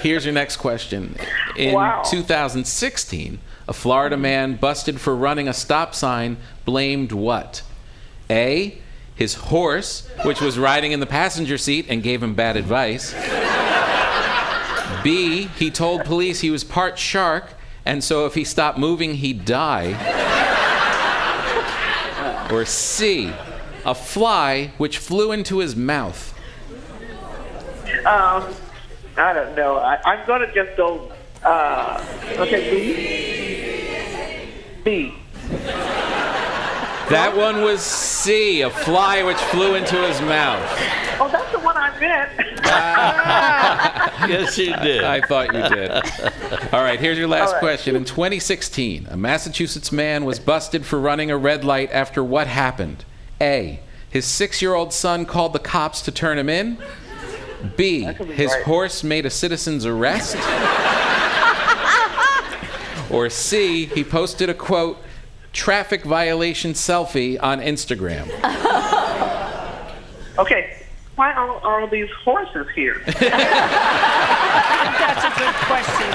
[0.01, 1.15] Here's your next question.
[1.57, 2.01] In Wow.
[2.05, 7.63] 2016, a Florida man busted for running a stop sign blamed what?
[8.29, 8.77] A.
[9.15, 13.13] His horse, which was riding in the passenger seat and gave him bad advice.
[15.03, 15.47] B.
[15.57, 17.49] He told police he was part shark,
[17.85, 19.93] and so if he stopped moving, he'd die.
[22.51, 23.31] Or C.
[23.85, 26.33] A fly which flew into his mouth.
[28.05, 28.53] Um,
[29.17, 29.77] I don't know.
[29.77, 31.11] I, I'm going to just go.
[31.43, 32.03] Uh,
[32.37, 32.69] okay,
[34.83, 35.11] B.
[35.11, 35.13] B.
[37.09, 40.63] That one was C, a fly which flew into his mouth.
[41.19, 41.29] Oh,
[41.93, 43.59] that's the one I
[44.15, 44.25] meant.
[44.29, 45.03] Yes, you did.
[45.03, 45.91] I thought you did.
[46.73, 47.61] All right, here's your last All right.
[47.61, 47.95] question.
[47.95, 53.05] In 2016, a Massachusetts man was busted for running a red light after what happened?
[53.39, 53.79] A.
[54.09, 56.77] His six year old son called the cops to turn him in.
[57.75, 58.03] B.
[58.03, 58.63] His right.
[58.63, 60.35] horse made a citizen's arrest.
[63.11, 63.85] or C.
[63.85, 64.97] He posted a quote,
[65.53, 68.29] traffic violation selfie on Instagram.
[70.37, 70.74] Okay.
[71.15, 73.01] Why are, are all these horses here?
[73.05, 73.23] That's
[75.23, 76.09] a good question,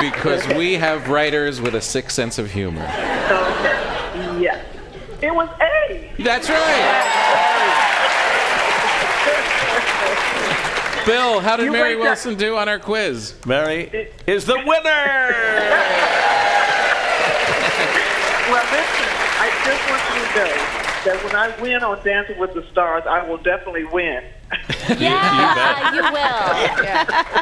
[0.00, 0.10] Mary.
[0.10, 2.82] Because we have writers with a sick sense of humor.
[2.82, 4.40] Okay.
[4.40, 4.64] Yes.
[5.22, 6.12] It was A.
[6.22, 7.12] That's right.
[11.06, 12.10] Bill, how did You Mary wait there.
[12.10, 13.34] Wilson do on our quiz?
[13.46, 15.34] Mary is the winner.
[18.46, 19.08] Well, listen,
[19.42, 20.75] I just want you to know
[21.06, 24.24] that when I win on Dancing with the Stars, I will definitely win.
[24.98, 26.12] yeah, you will.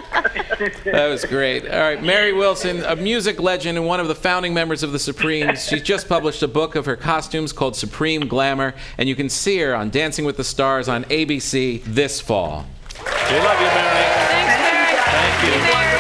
[0.85, 1.69] That was great.
[1.69, 4.99] All right, Mary Wilson, a music legend and one of the founding members of the
[4.99, 5.67] Supremes.
[5.67, 9.59] She's just published a book of her costumes called Supreme Glamour, and you can see
[9.59, 12.67] her on Dancing with the Stars on ABC this fall.
[12.97, 14.05] We love you, Mary.
[14.31, 15.95] Thanks, Mary.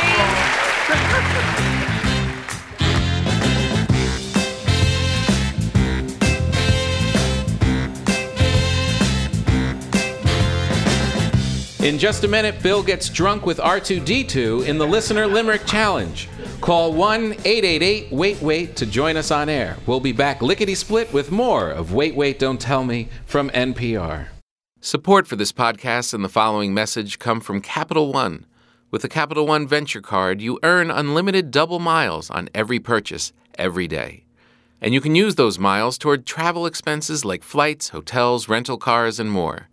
[0.86, 1.28] Thank
[11.84, 16.30] In just a minute, Bill gets drunk with R2D2 in the Listener Limerick Challenge.
[16.62, 19.76] Call 1 888 Wait Wait to join us on air.
[19.86, 24.28] We'll be back lickety split with more of Wait Wait Don't Tell Me from NPR.
[24.80, 28.46] Support for this podcast and the following message come from Capital One.
[28.90, 33.88] With the Capital One Venture Card, you earn unlimited double miles on every purchase every
[33.88, 34.24] day.
[34.80, 39.30] And you can use those miles toward travel expenses like flights, hotels, rental cars, and
[39.30, 39.68] more.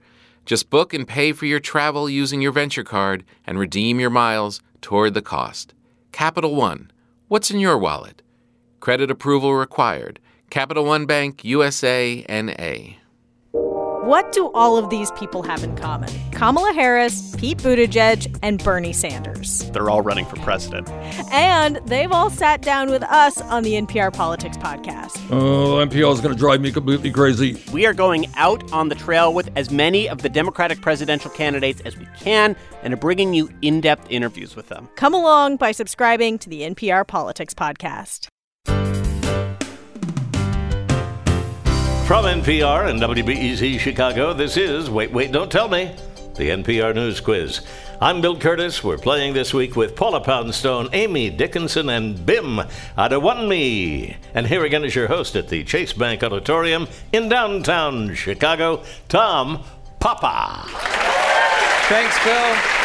[0.52, 4.60] Just book and pay for your travel using your venture card and redeem your miles
[4.82, 5.74] toward the cost.
[6.12, 6.92] Capital One.
[7.30, 8.22] What's in your wallet?
[8.82, 10.20] Credit approval required.
[10.50, 12.98] Capital One Bank, USA, NA.
[14.12, 16.10] What do all of these people have in common?
[16.32, 19.72] Kamala Harris, Pete Buttigieg, and Bernie Sanders.
[19.72, 20.90] They're all running for president.
[21.32, 25.18] And they've all sat down with us on the NPR Politics podcast.
[25.32, 27.64] Oh, NPR is going to drive me completely crazy.
[27.72, 31.80] We are going out on the trail with as many of the Democratic presidential candidates
[31.86, 34.90] as we can and are bringing you in depth interviews with them.
[34.98, 38.28] Come along by subscribing to the NPR Politics podcast.
[42.12, 45.96] From NPR and WBEZ Chicago, this is Wait, Wait, Don't Tell Me,
[46.36, 47.62] the NPR News Quiz.
[48.02, 48.84] I'm Bill Kurtis.
[48.84, 52.60] We're playing this week with Paula Poundstone, Amy Dickinson, and Bim
[52.98, 54.18] Adewunmi.
[54.34, 59.64] And here again is your host at the Chase Bank Auditorium in downtown Chicago, Tom
[60.02, 60.66] Papa.
[61.88, 62.81] Thanks, Bill.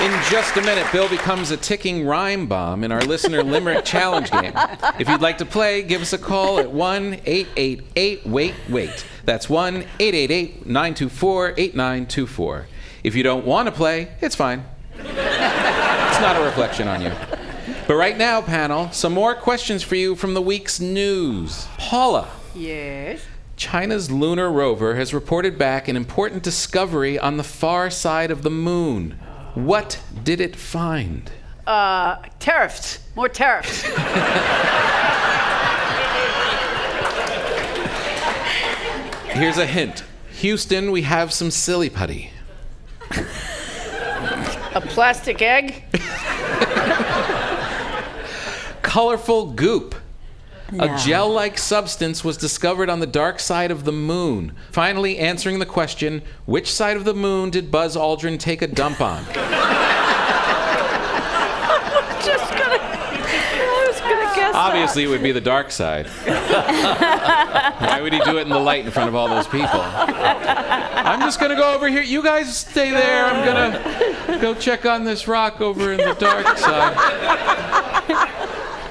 [0.00, 4.30] In just a minute, Bill becomes a ticking rhyme bomb in our listener limerick challenge
[4.32, 4.52] game.
[4.98, 9.06] If you'd like to play, give us a call at 1 888 Wait Wait.
[9.24, 12.66] That's 1 888 924 8924.
[13.04, 14.64] If you don't want to play, it's fine.
[14.98, 17.12] It's not a reflection on you.
[17.86, 21.68] But right now, panel, some more questions for you from the week's news.
[21.78, 22.28] Paula.
[22.54, 23.24] Yes.
[23.56, 28.50] China's lunar rover has reported back an important discovery on the far side of the
[28.50, 29.18] moon.
[29.54, 31.30] What did it find?
[31.66, 33.00] Uh, tariffs.
[33.14, 33.82] More tariffs.
[39.32, 42.30] Here's a hint Houston, we have some silly putty.
[44.74, 45.84] a plastic egg.
[48.82, 49.94] Colorful goop.
[50.72, 50.84] No.
[50.84, 54.52] A gel like substance was discovered on the dark side of the moon.
[54.70, 59.02] Finally, answering the question which side of the moon did Buzz Aldrin take a dump
[59.02, 59.22] on?
[62.24, 64.54] Just gonna, I was gonna guess.
[64.54, 66.06] Obviously, it would be the dark side.
[67.82, 69.80] Why would he do it in the light in front of all those people?
[69.80, 72.00] I'm just gonna go over here.
[72.02, 73.26] You guys stay there.
[73.26, 77.81] I'm gonna go check on this rock over in the dark side.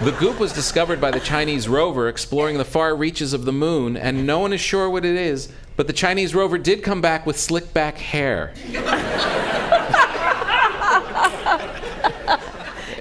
[0.04, 3.96] The goop was discovered by the Chinese rover exploring the far reaches of the moon,
[3.96, 7.28] and no one is sure what it is, but the Chinese rover did come back
[7.28, 8.52] with slick back hair.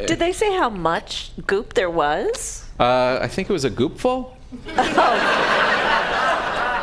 [0.07, 2.67] Did they say how much goop there was?
[2.79, 4.35] Uh, I think it was a goopful.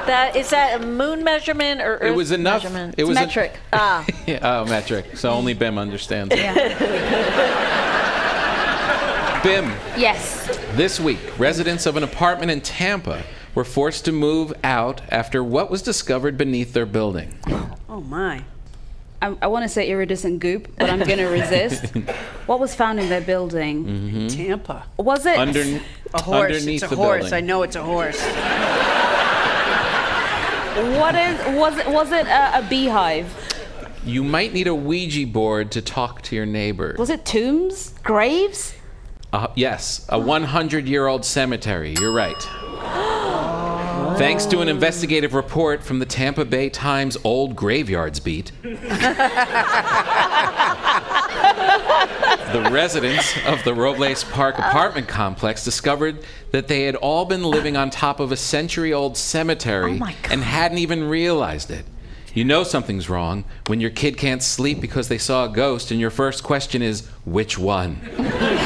[0.08, 2.64] That is that a moon measurement or Earth It was enough.
[2.64, 2.96] Measurement?
[2.98, 3.60] It was metric.
[3.74, 4.06] ah.
[4.26, 5.18] Yeah, oh, metric.
[5.18, 6.40] So only Bim understands it.
[9.44, 9.66] Bim,
[9.98, 10.48] Yes.
[10.74, 13.24] this week, residents of an apartment in Tampa
[13.56, 17.38] were forced to move out after what was discovered beneath their building.
[17.90, 18.44] Oh my.
[19.22, 21.86] I, I want to say iridescent goop, but I'm going to resist.
[22.46, 23.86] what was found in their building?
[23.86, 24.36] Mhm.
[24.36, 24.84] Tampa.
[24.98, 25.62] Was it Under,
[26.14, 26.46] A horse.
[26.52, 27.22] underneath it's a the horse.
[27.22, 27.34] building.
[27.34, 28.22] I know it's a horse.
[31.00, 31.88] What is was it?
[31.90, 33.34] Was it a, a beehive?
[34.06, 37.00] You might need a Ouija board to talk to your neighbors.
[37.00, 37.94] Was it tombs?
[38.04, 38.74] Graves?
[39.38, 41.94] Uh, yes, a 100 year old cemetery.
[42.00, 42.42] You're right.
[44.18, 48.80] Thanks to an investigative report from the Tampa Bay Times Old Graveyards Beat, the
[52.72, 57.92] residents of the Robles Park apartment complex discovered that they had all been living on
[57.92, 60.02] top of a century old cemetery
[60.32, 61.86] and hadn't even realized it.
[62.34, 66.00] You know something's wrong when your kid can't sleep because they saw a ghost, and
[66.00, 68.00] your first question is, which one?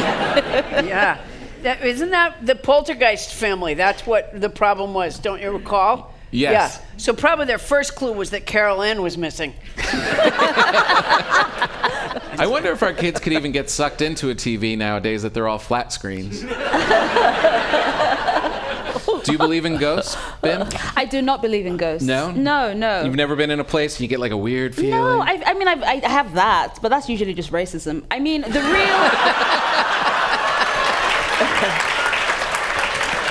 [0.85, 1.21] yeah.
[1.63, 3.75] That, isn't that the poltergeist family?
[3.75, 6.13] That's what the problem was, don't you recall?
[6.31, 6.79] Yes.
[6.79, 6.85] Yeah.
[6.97, 9.53] So probably their first clue was that Carol Ann was missing.
[12.37, 15.47] I wonder if our kids could even get sucked into a TV nowadays that they're
[15.47, 16.43] all flat screens.
[19.23, 20.67] Do you believe in ghosts, Bim?
[20.95, 22.05] I do not believe in ghosts.
[22.05, 22.31] No?
[22.31, 23.03] No, no.
[23.03, 24.91] You've never been in a place and you get like a weird feeling?
[24.91, 28.03] No, I, I mean, I, I have that, but that's usually just racism.
[28.11, 28.51] I mean, the real.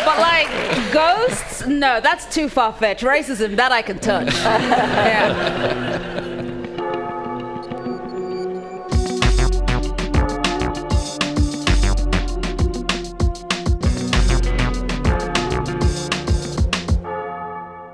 [0.05, 0.49] but like
[0.93, 3.03] ghosts, no, that's too far fetched.
[3.03, 4.33] Racism, that I can touch.
[4.45, 6.27] yeah.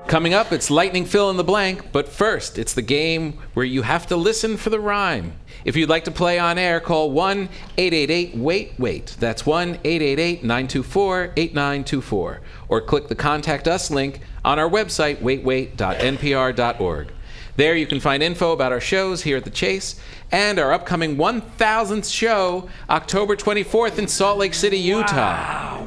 [0.07, 3.81] Coming up, it's lightning fill in the blank, but first, it's the game where you
[3.81, 5.33] have to listen for the rhyme.
[5.65, 9.17] If you'd like to play on air, call 1 888 Wait Wait.
[9.19, 12.41] That's 1 888 924 8924.
[12.69, 17.11] Or click the Contact Us link on our website, waitwait.npr.org.
[17.57, 19.99] There you can find info about our shows here at The Chase
[20.31, 25.83] and our upcoming 1000th show, October 24th in Salt Lake City, Utah.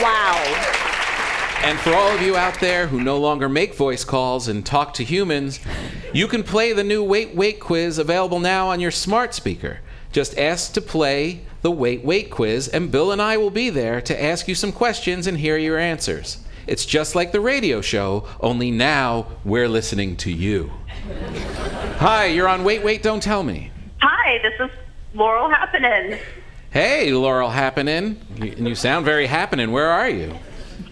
[0.00, 0.93] Wow.
[1.64, 4.92] And for all of you out there who no longer make voice calls and talk
[4.94, 5.60] to humans,
[6.12, 9.78] you can play the new Wait Wait quiz available now on your smart speaker.
[10.12, 14.02] Just ask to play the Wait Wait quiz, and Bill and I will be there
[14.02, 16.44] to ask you some questions and hear your answers.
[16.66, 20.70] It's just like the radio show, only now we're listening to you.
[21.96, 23.70] Hi, you're on Wait Wait Don't Tell Me.
[24.02, 24.70] Hi, this is
[25.14, 26.18] Laurel Happening.
[26.70, 28.20] Hey, Laurel Happening.
[28.36, 29.72] You, and you sound very happening.
[29.72, 30.38] Where are you?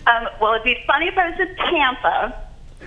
[0.07, 2.43] Um, well, it'd be funny if I was in Tampa,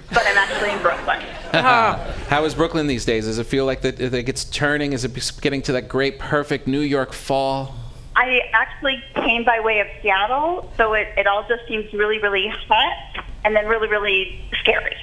[0.09, 1.19] but I'm actually in Brooklyn.
[1.53, 3.25] How is Brooklyn these days?
[3.25, 4.93] Does it feel like that it gets turning?
[4.93, 7.75] Is it getting to that great, perfect New York fall?
[8.15, 12.47] I actually came by way of Seattle, so it, it all just seems really, really
[12.47, 14.95] hot and then really, really scary.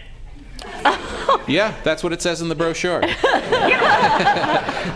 [1.48, 3.00] Yeah, that's what it says in the brochure.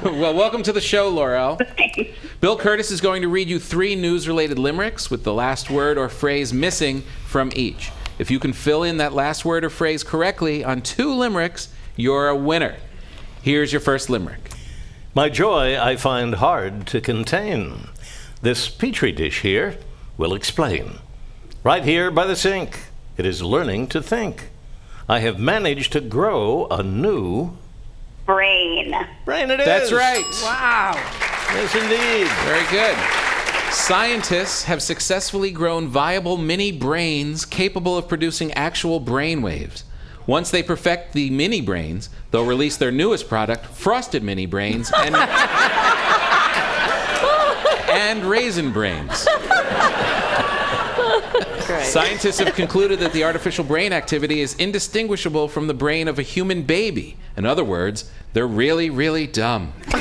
[0.05, 1.59] well, welcome to the show, Laurel.
[2.41, 5.99] Bill Kurtis is going to read you three news related limericks with the last word
[5.99, 7.91] or phrase missing from each.
[8.19, 12.29] If you can fill in that last word or phrase correctly on two limericks, you're
[12.29, 12.77] a winner.
[13.43, 14.51] Here's your first limerick.
[15.15, 17.89] My joy I find hard to contain.
[18.41, 19.79] This petri dish here
[20.17, 20.99] will explain.
[21.65, 22.79] Right here by the sink,
[23.17, 24.51] it is learning to think.
[25.09, 27.53] I have managed to grow a new
[28.25, 28.93] Brain.
[29.25, 29.51] brain.
[29.51, 29.67] It is.
[29.67, 30.25] That's right.
[30.43, 30.95] Wow.
[31.55, 32.27] Yes, indeed.
[32.45, 32.97] Very good.
[33.73, 39.85] Scientists have successfully grown viable mini brains capable of producing actual brain waves.
[40.27, 45.15] Once they perfect the mini brains, they'll release their newest product, frosted mini brains, and,
[47.91, 49.25] and raisin brains.
[51.83, 56.23] Scientists have concluded that the artificial brain activity is indistinguishable from the brain of a
[56.23, 57.17] human baby.
[57.37, 59.73] In other words, they're really, really dumb.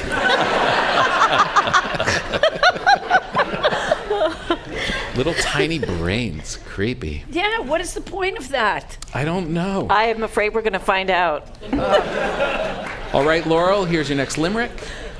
[5.15, 6.57] Little tiny brains.
[6.65, 7.23] Creepy.
[7.29, 8.97] Yeah, what is the point of that?
[9.13, 9.87] I don't know.
[9.89, 11.47] I am afraid we're going to find out.
[13.13, 14.71] All right, Laurel, here's your next limerick.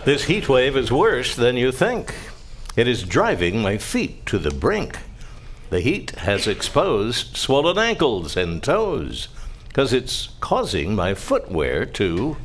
[0.04, 2.14] This heat wave is worse than you think.
[2.76, 4.98] It is driving my feet to the brink.
[5.70, 9.28] The heat has exposed swollen ankles and toes
[9.68, 12.38] because it's causing my footwear to.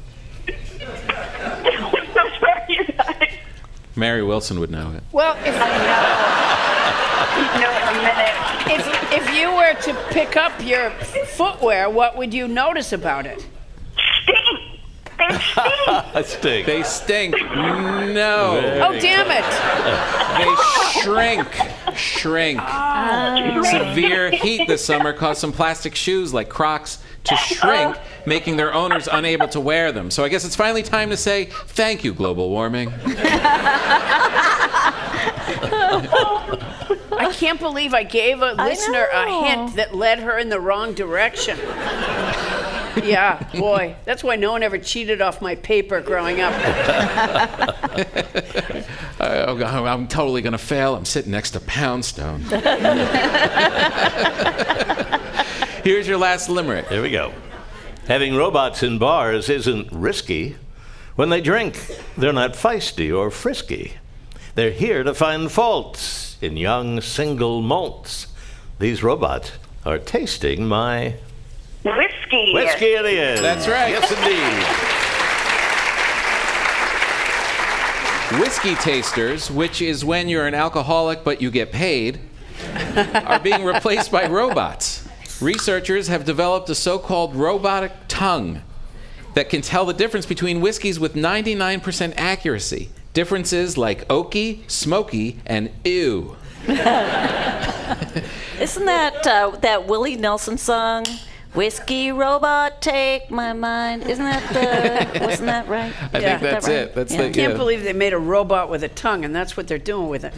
[3.97, 5.03] Mary Wilson would know it.
[5.13, 5.55] Well, if
[7.61, 8.35] No, in a minute.
[8.79, 13.47] if if you were to pick up your footwear, what would you notice about it?
[15.21, 16.67] I stink.
[16.67, 17.35] They stink.
[17.35, 18.61] No.
[18.83, 19.45] Oh, damn it!
[20.39, 21.49] They shrink.
[21.97, 22.61] Shrink.
[23.67, 27.97] Severe heat this summer caused some plastic shoes like Crocs to shrink,
[28.27, 30.11] making their owners unable to wear them.
[30.11, 32.93] So I guess it's finally time to say thank you, global warming.
[37.13, 40.95] I can't believe I gave a listener a hint that led her in the wrong
[40.95, 41.59] direction.
[43.05, 46.53] yeah, boy, that's why no one ever cheated off my paper growing up.
[49.23, 50.95] Oh, God, I'm totally going to fail.
[50.95, 52.41] I'm sitting next to Poundstone.
[55.85, 56.89] Here's your last limerick.
[56.89, 57.35] Here we go.
[58.07, 60.57] Having robots in bars isn't risky.
[61.17, 61.87] When they drink,
[62.17, 63.93] they're not feisty or frisky.
[64.55, 68.27] They're here to find faults in young single malts.
[68.79, 69.53] These robots
[69.85, 71.17] are tasting my
[71.83, 72.53] Whiskey.
[72.53, 73.41] whiskey it is.
[73.41, 73.91] That's right.
[73.91, 74.67] Yes, indeed.
[78.41, 82.21] Whiskey tasters, which is when you're an alcoholic but you get paid,
[83.15, 85.09] are being replaced by robots.
[85.41, 88.63] Researchers have developed a so called robotic tongue
[89.35, 92.91] that can tell the difference between whiskeys with 99% accuracy.
[93.15, 96.37] Differences like oaky, smoky, and ew.
[96.69, 96.85] Isn't
[98.85, 101.05] that uh, that Willie Nelson song?
[101.55, 104.05] Whiskey robot, take my mind.
[104.05, 105.21] Isn't that the?
[105.25, 105.93] wasn't that right?
[106.13, 106.77] I think that's right?
[106.77, 106.95] it.
[106.95, 107.19] That's Yeah.
[107.23, 107.57] the I can't yeah.
[107.57, 110.33] believe they made a robot with a tongue, and that's what they're doing with it.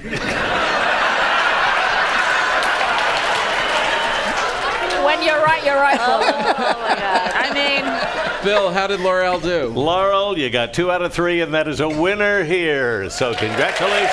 [5.04, 5.98] when you're right, you're right.
[6.00, 7.32] Oh, oh my God!
[7.34, 7.84] I mean,
[8.44, 9.66] Bill, how did Laurel do?
[9.68, 13.10] Laurel, you got two out of three, and that is a winner here.
[13.10, 14.10] So congratulations.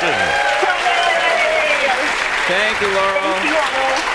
[2.47, 3.21] Thank you, Laurel.
[3.21, 4.08] Thank you, Laurel.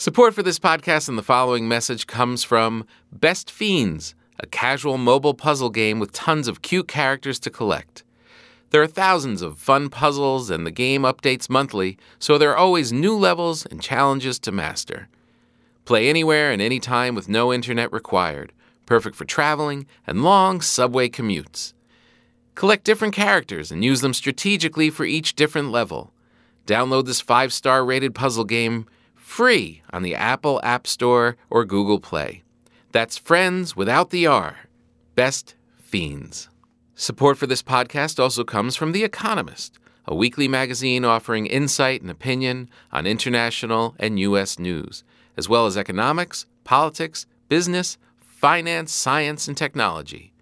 [0.00, 5.34] Support for this podcast and the following message comes from Best Fiends, a casual mobile
[5.34, 8.04] puzzle game with tons of cute characters to collect.
[8.70, 12.92] There are thousands of fun puzzles, and the game updates monthly, so there are always
[12.92, 15.08] new levels and challenges to master.
[15.84, 18.52] Play anywhere and anytime with no internet required,
[18.86, 21.72] perfect for traveling and long subway commutes.
[22.54, 26.12] Collect different characters and use them strategically for each different level.
[26.68, 28.86] Download this five star rated puzzle game
[29.28, 32.42] free on the Apple App Store or Google Play.
[32.92, 34.56] That's Friends without the R.
[35.14, 36.48] Best Fiends.
[36.94, 42.10] Support for this podcast also comes from The Economist, a weekly magazine offering insight and
[42.10, 44.58] opinion on international and U.S.
[44.58, 45.04] news,
[45.36, 50.32] as well as economics, politics, business, finance, science, and technology.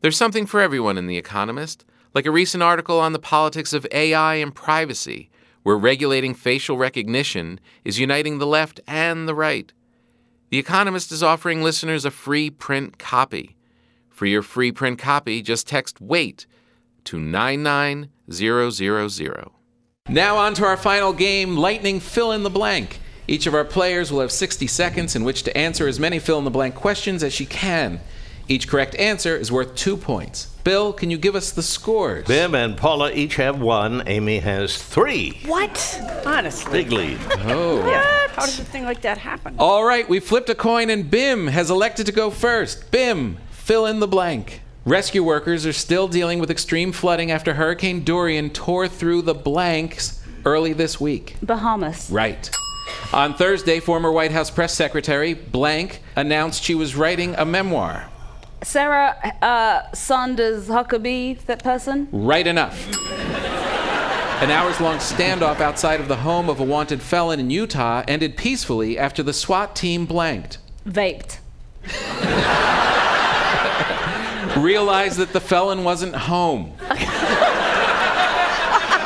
[0.00, 3.86] There's something for everyone in The Economist, like a recent article on the politics of
[3.92, 5.30] AI and privacy,
[5.64, 9.72] where regulating facial recognition is uniting the left and the right.
[10.50, 13.56] The Economist is offering listeners a free print copy.
[14.08, 16.46] For your free print copy, just text WAIT
[17.04, 19.50] to 99000.
[20.08, 23.00] Now, on to our final game Lightning Fill in the Blank.
[23.26, 26.38] Each of our players will have 60 seconds in which to answer as many fill
[26.38, 28.00] in the blank questions as she can.
[28.48, 30.53] Each correct answer is worth two points.
[30.64, 32.26] Bill, can you give us the scores?
[32.26, 34.02] Bim and Paula each have one.
[34.06, 35.38] Amy has three.
[35.44, 36.00] What?
[36.24, 36.72] Honestly.
[36.82, 37.18] Big lead.
[37.46, 37.86] Oh.
[37.86, 38.28] Yeah.
[38.28, 39.54] How does a thing like that happen?
[39.58, 42.90] All right, we flipped a coin and Bim has elected to go first.
[42.90, 44.62] Bim, fill in the blank.
[44.86, 50.22] Rescue workers are still dealing with extreme flooding after Hurricane Dorian tore through the blanks
[50.46, 51.36] early this week.
[51.42, 52.10] Bahamas.
[52.10, 52.50] Right.
[53.12, 58.08] On Thursday, former White House press secretary Blank announced she was writing a memoir.
[58.64, 62.08] Sarah uh, Sanders Huckabee, that person?
[62.10, 62.88] Right enough.
[64.42, 68.36] An hours long standoff outside of the home of a wanted felon in Utah ended
[68.36, 70.58] peacefully after the SWAT team blanked.
[70.86, 71.38] Vaped.
[74.56, 76.72] realized that the felon wasn't home.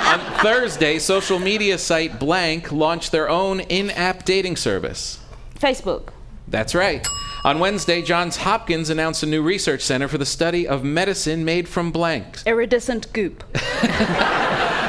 [0.09, 5.19] On Thursday, social media site Blank launched their own in app dating service.
[5.57, 6.09] Facebook.
[6.47, 7.07] That's right.
[7.45, 11.69] On Wednesday, Johns Hopkins announced a new research center for the study of medicine made
[11.69, 12.45] from blanks.
[12.45, 13.45] Iridescent goop.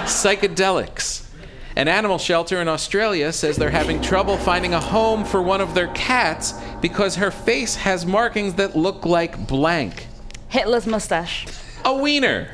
[0.06, 1.28] Psychedelics.
[1.76, 5.76] An animal shelter in Australia says they're having trouble finding a home for one of
[5.76, 10.08] their cats because her face has markings that look like blank.
[10.48, 11.46] Hitler's mustache.
[11.86, 12.50] A wiener.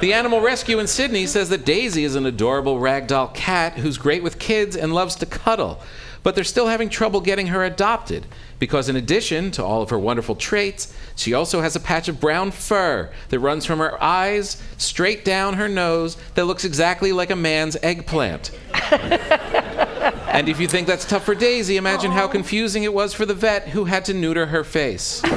[0.00, 4.22] The animal rescue in Sydney says that Daisy is an adorable ragdoll cat who's great
[4.22, 5.80] with kids and loves to cuddle.
[6.24, 8.26] But they're still having trouble getting her adopted
[8.58, 12.18] because, in addition to all of her wonderful traits, she also has a patch of
[12.18, 17.30] brown fur that runs from her eyes straight down her nose that looks exactly like
[17.30, 18.50] a man's eggplant.
[18.90, 23.34] and if you think that's tough for Daisy, imagine how confusing it was for the
[23.34, 25.22] vet who had to neuter her face.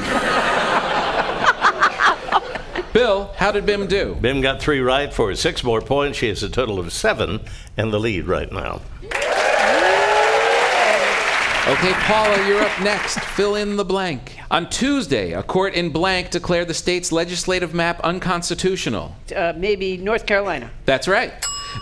[2.94, 4.16] Bill, how did Bim do?
[4.20, 6.18] Bim got three right for six more points.
[6.18, 7.40] She has a total of seven
[7.76, 8.80] and the lead right now.
[11.68, 13.20] Okay, Paula, you're up next.
[13.20, 14.38] Fill in the blank.
[14.50, 19.14] On Tuesday, a court in blank declared the state's legislative map unconstitutional.
[19.36, 20.70] Uh, maybe North Carolina.
[20.86, 21.30] That's right.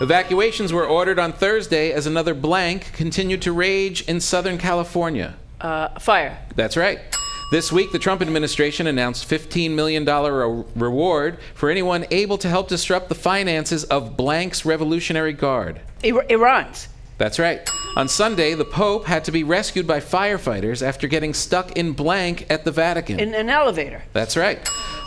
[0.01, 5.35] Evacuations were ordered on Thursday as another blank continued to rage in Southern California.
[5.61, 6.37] Uh, fire.
[6.57, 6.99] That's right.
[7.49, 12.67] This week, the Trump administration announced $15 million re- reward for anyone able to help
[12.67, 15.79] disrupt the finances of blank's Revolutionary Guard.
[16.03, 16.89] Ir- Iran's.
[17.17, 17.67] That's right.
[17.95, 22.45] On Sunday, the Pope had to be rescued by firefighters after getting stuck in blank
[22.49, 23.19] at the Vatican.
[23.19, 24.03] In an elevator.
[24.13, 24.63] That's right.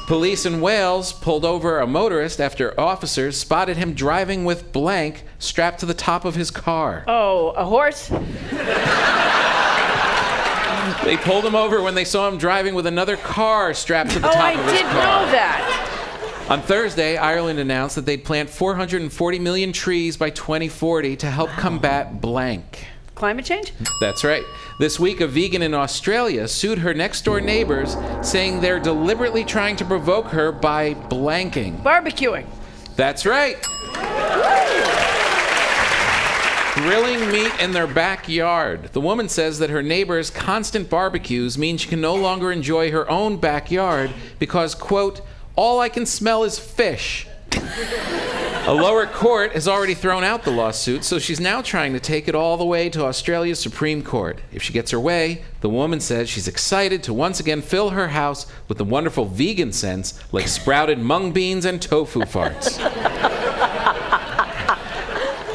[0.09, 5.79] Police in Wales pulled over a motorist after officers spotted him driving with blank strapped
[5.81, 7.05] to the top of his car.
[7.07, 8.09] Oh, a horse?
[11.05, 14.29] They pulled him over when they saw him driving with another car strapped to the
[14.29, 14.91] oh, top I of his car.
[14.91, 16.00] Oh, I did know that.
[16.51, 22.21] On Thursday, Ireland announced that they'd plant 440 million trees by 2040 to help combat
[22.21, 22.89] blank.
[23.15, 23.73] Climate change?
[24.01, 24.43] That's right.
[24.81, 29.77] This week, a vegan in Australia sued her next door neighbors, saying they're deliberately trying
[29.77, 31.81] to provoke her by blanking.
[31.85, 32.47] Barbecuing.
[32.97, 33.57] That's right.
[36.75, 38.91] Grilling meat in their backyard.
[38.93, 43.09] The woman says that her neighbor's constant barbecues mean she can no longer enjoy her
[43.09, 45.21] own backyard because, quote,
[45.61, 47.27] all I can smell is fish.
[47.53, 52.29] A lower court has already thrown out the lawsuit, so she's now trying to take
[52.29, 54.41] it all the way to Australia's Supreme Court.
[54.53, 58.09] If she gets her way, the woman says she's excited to once again fill her
[58.09, 62.79] house with the wonderful vegan scents like sprouted mung beans and tofu farts.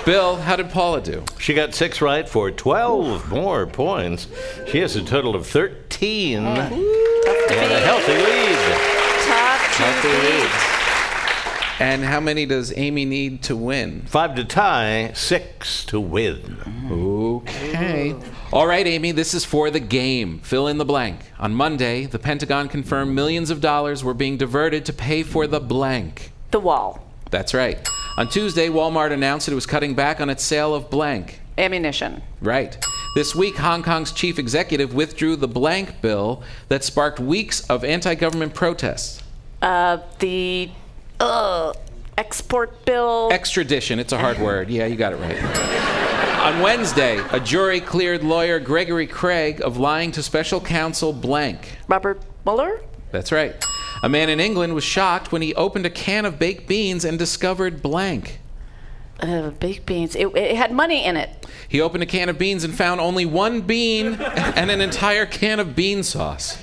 [0.05, 1.23] Bill, how did Paula do?
[1.39, 4.27] She got six right for 12 more points.
[4.67, 8.64] She has a total of 13 and a healthy lead.
[9.95, 10.43] Tough to Healthy beat.
[10.43, 10.51] lead.
[11.77, 14.03] And how many does Amy need to win?
[14.07, 16.57] Five to tie, six to win.
[16.89, 18.15] Okay.
[18.53, 20.39] All right, Amy, this is for the game.
[20.39, 21.19] Fill in the blank.
[21.37, 25.59] On Monday, the Pentagon confirmed millions of dollars were being diverted to pay for the
[25.59, 26.31] blank.
[26.51, 27.05] The wall.
[27.29, 27.85] That's right.
[28.17, 31.41] On Tuesday, Walmart announced it was cutting back on its sale of blank.
[31.57, 32.21] Ammunition.
[32.41, 32.77] Right.
[33.15, 38.15] This week, Hong Kong's chief executive withdrew the blank bill that sparked weeks of anti
[38.15, 39.21] government protests.
[39.61, 40.69] Uh, the
[41.19, 41.73] uh,
[42.17, 43.29] export bill.
[43.31, 44.69] Extradition, it's a hard word.
[44.69, 45.41] Yeah, you got it right.
[46.45, 51.77] On Wednesday, a jury cleared lawyer Gregory Craig of lying to special counsel blank.
[51.87, 52.81] Robert Mueller?
[53.11, 53.55] That's right.
[54.03, 57.17] A man in England was shocked when he opened a can of baked beans and
[57.17, 58.39] discovered blank.
[59.19, 60.15] Uh, baked beans.
[60.15, 61.47] It, it had money in it.
[61.67, 65.59] He opened a can of beans and found only one bean and an entire can
[65.59, 66.61] of bean sauce.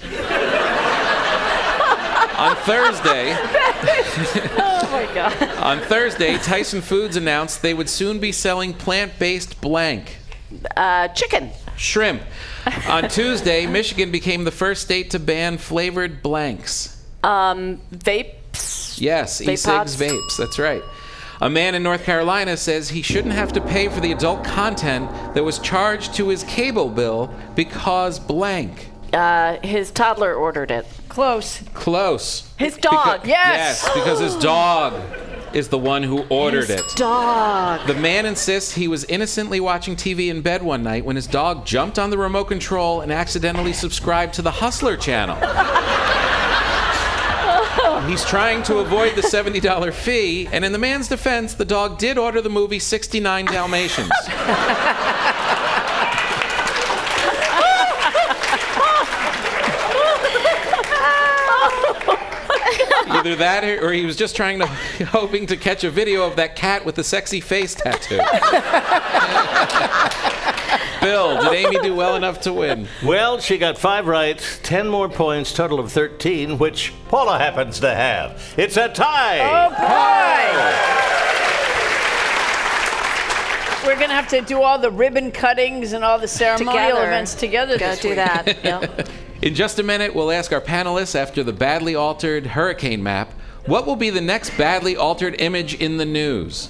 [2.39, 3.33] On Thursday,
[4.59, 5.43] oh my god.
[5.59, 10.17] on Thursday, Tyson Foods announced they would soon be selling plant-based blank.
[10.77, 11.51] Uh, chicken.
[11.77, 12.23] Shrimp.
[12.89, 17.05] On Tuesday, Michigan became the first state to ban flavored blanks.
[17.23, 19.01] Um, vapes.
[19.01, 20.37] Yes, Vape e-cigs, vapes.
[20.37, 20.83] That's right.
[21.41, 25.11] A man in North Carolina says he shouldn't have to pay for the adult content
[25.35, 28.91] that was charged to his cable bill because blank.
[29.13, 30.87] Uh, his toddler ordered it.
[31.09, 31.63] Close.
[31.75, 32.51] Close.
[32.59, 33.21] His dog.
[33.23, 33.83] Beca- yes.
[33.85, 34.95] Yes, because his dog
[35.55, 36.97] is the one who ordered His it.
[36.97, 37.87] Dog.
[37.87, 41.67] The man insists he was innocently watching TV in bed one night when his dog
[41.67, 45.37] jumped on the remote control and accidentally subscribed to the Hustler channel.
[48.09, 52.19] He's trying to avoid the $70 fee, and in the man's defense, the dog did
[52.19, 54.11] order the movie 69 Dalmatians.
[63.25, 64.67] Either that or or he was just trying to,
[65.07, 68.17] hoping to catch a video of that cat with the sexy face tattoo.
[71.01, 72.87] Bill, did Amy do well enough to win?
[73.05, 77.93] Well, she got five right, 10 more points, total of 13, which Paula happens to
[77.93, 78.41] have.
[78.57, 79.41] It's a tie.
[79.41, 79.77] Oh boy!
[83.89, 87.07] We're gonna have to do all the ribbon cuttings and all the ceremonial Together.
[87.07, 87.79] events together.
[87.79, 88.17] Gotta this do week.
[88.17, 88.59] that.
[88.65, 89.09] Yep.
[89.43, 93.33] In just a minute, we'll ask our panelists after the badly altered hurricane map
[93.67, 96.69] what will be the next badly altered image in the news.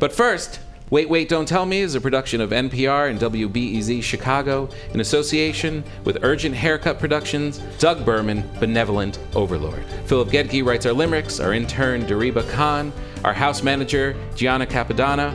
[0.00, 0.58] But first,
[0.90, 5.84] Wait, Wait, Don't Tell Me is a production of NPR and WBEZ Chicago in association
[6.02, 9.84] with Urgent Haircut Productions, Doug Berman, Benevolent Overlord.
[10.06, 12.92] Philipp Goedicke writes our limericks, our intern, Dariba Khan,
[13.24, 15.32] our house manager, Gianna Capadonna,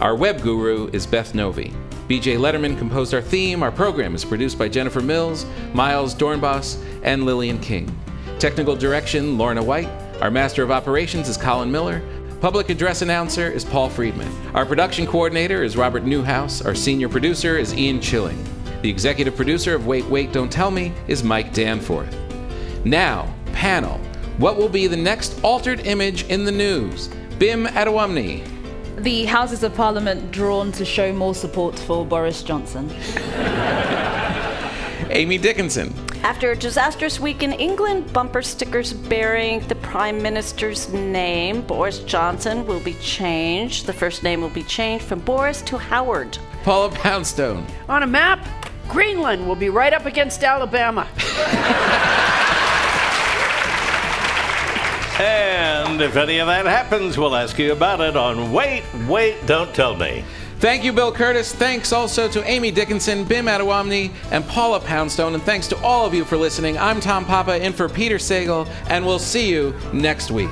[0.00, 1.83] our web guru is Beth Novey.
[2.08, 3.62] BJ Letterman composed our theme.
[3.62, 7.90] Our program is produced by Jennifer Mills, Miles Doornbos, and Lillian King.
[8.38, 9.88] Technical direction, Lorna White.
[10.20, 12.02] Our master of operations is Colin Miller.
[12.42, 14.30] Public address announcer is Paul Friedman.
[14.54, 16.60] Our production coordinator is Robert Newhouse.
[16.60, 18.36] Our senior producer is Ian Chillag.
[18.82, 22.14] The executive producer of Wait, Wait, Don't Tell Me is Mike Danforth.
[22.84, 23.98] Now, panel,
[24.36, 27.08] what will be the next altered image in the news?
[27.38, 28.53] Bim Adewunmi.
[28.96, 32.88] The Houses of Parliament drawn to show more support for Boris Johnson.
[35.10, 35.92] Amy Dickinson.
[36.22, 42.64] After a disastrous week in England, bumper stickers bearing the Prime Minister's name, Boris Johnson,
[42.66, 43.86] will be changed.
[43.86, 46.38] The first name will be changed from Boris to Howard.
[46.62, 47.66] Paula Poundstone.
[47.88, 48.46] On a map,
[48.88, 51.08] Greenland will be right up against Alabama.
[55.20, 59.72] And if any of that happens, we'll ask you about it on Wait, Wait, Don't
[59.72, 60.24] Tell Me.
[60.58, 61.52] Thank you, Bill Kurtis.
[61.52, 65.34] Thanks also to Amy Dickinson, Bim Adewunmi, and Paula Poundstone.
[65.34, 66.78] And thanks to all of you for listening.
[66.78, 70.50] I'm Tom Papa in for Peter Sagal, and we'll see you next week.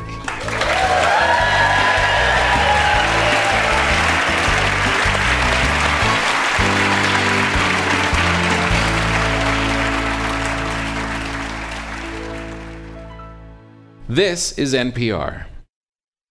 [14.13, 15.52] This is NPR.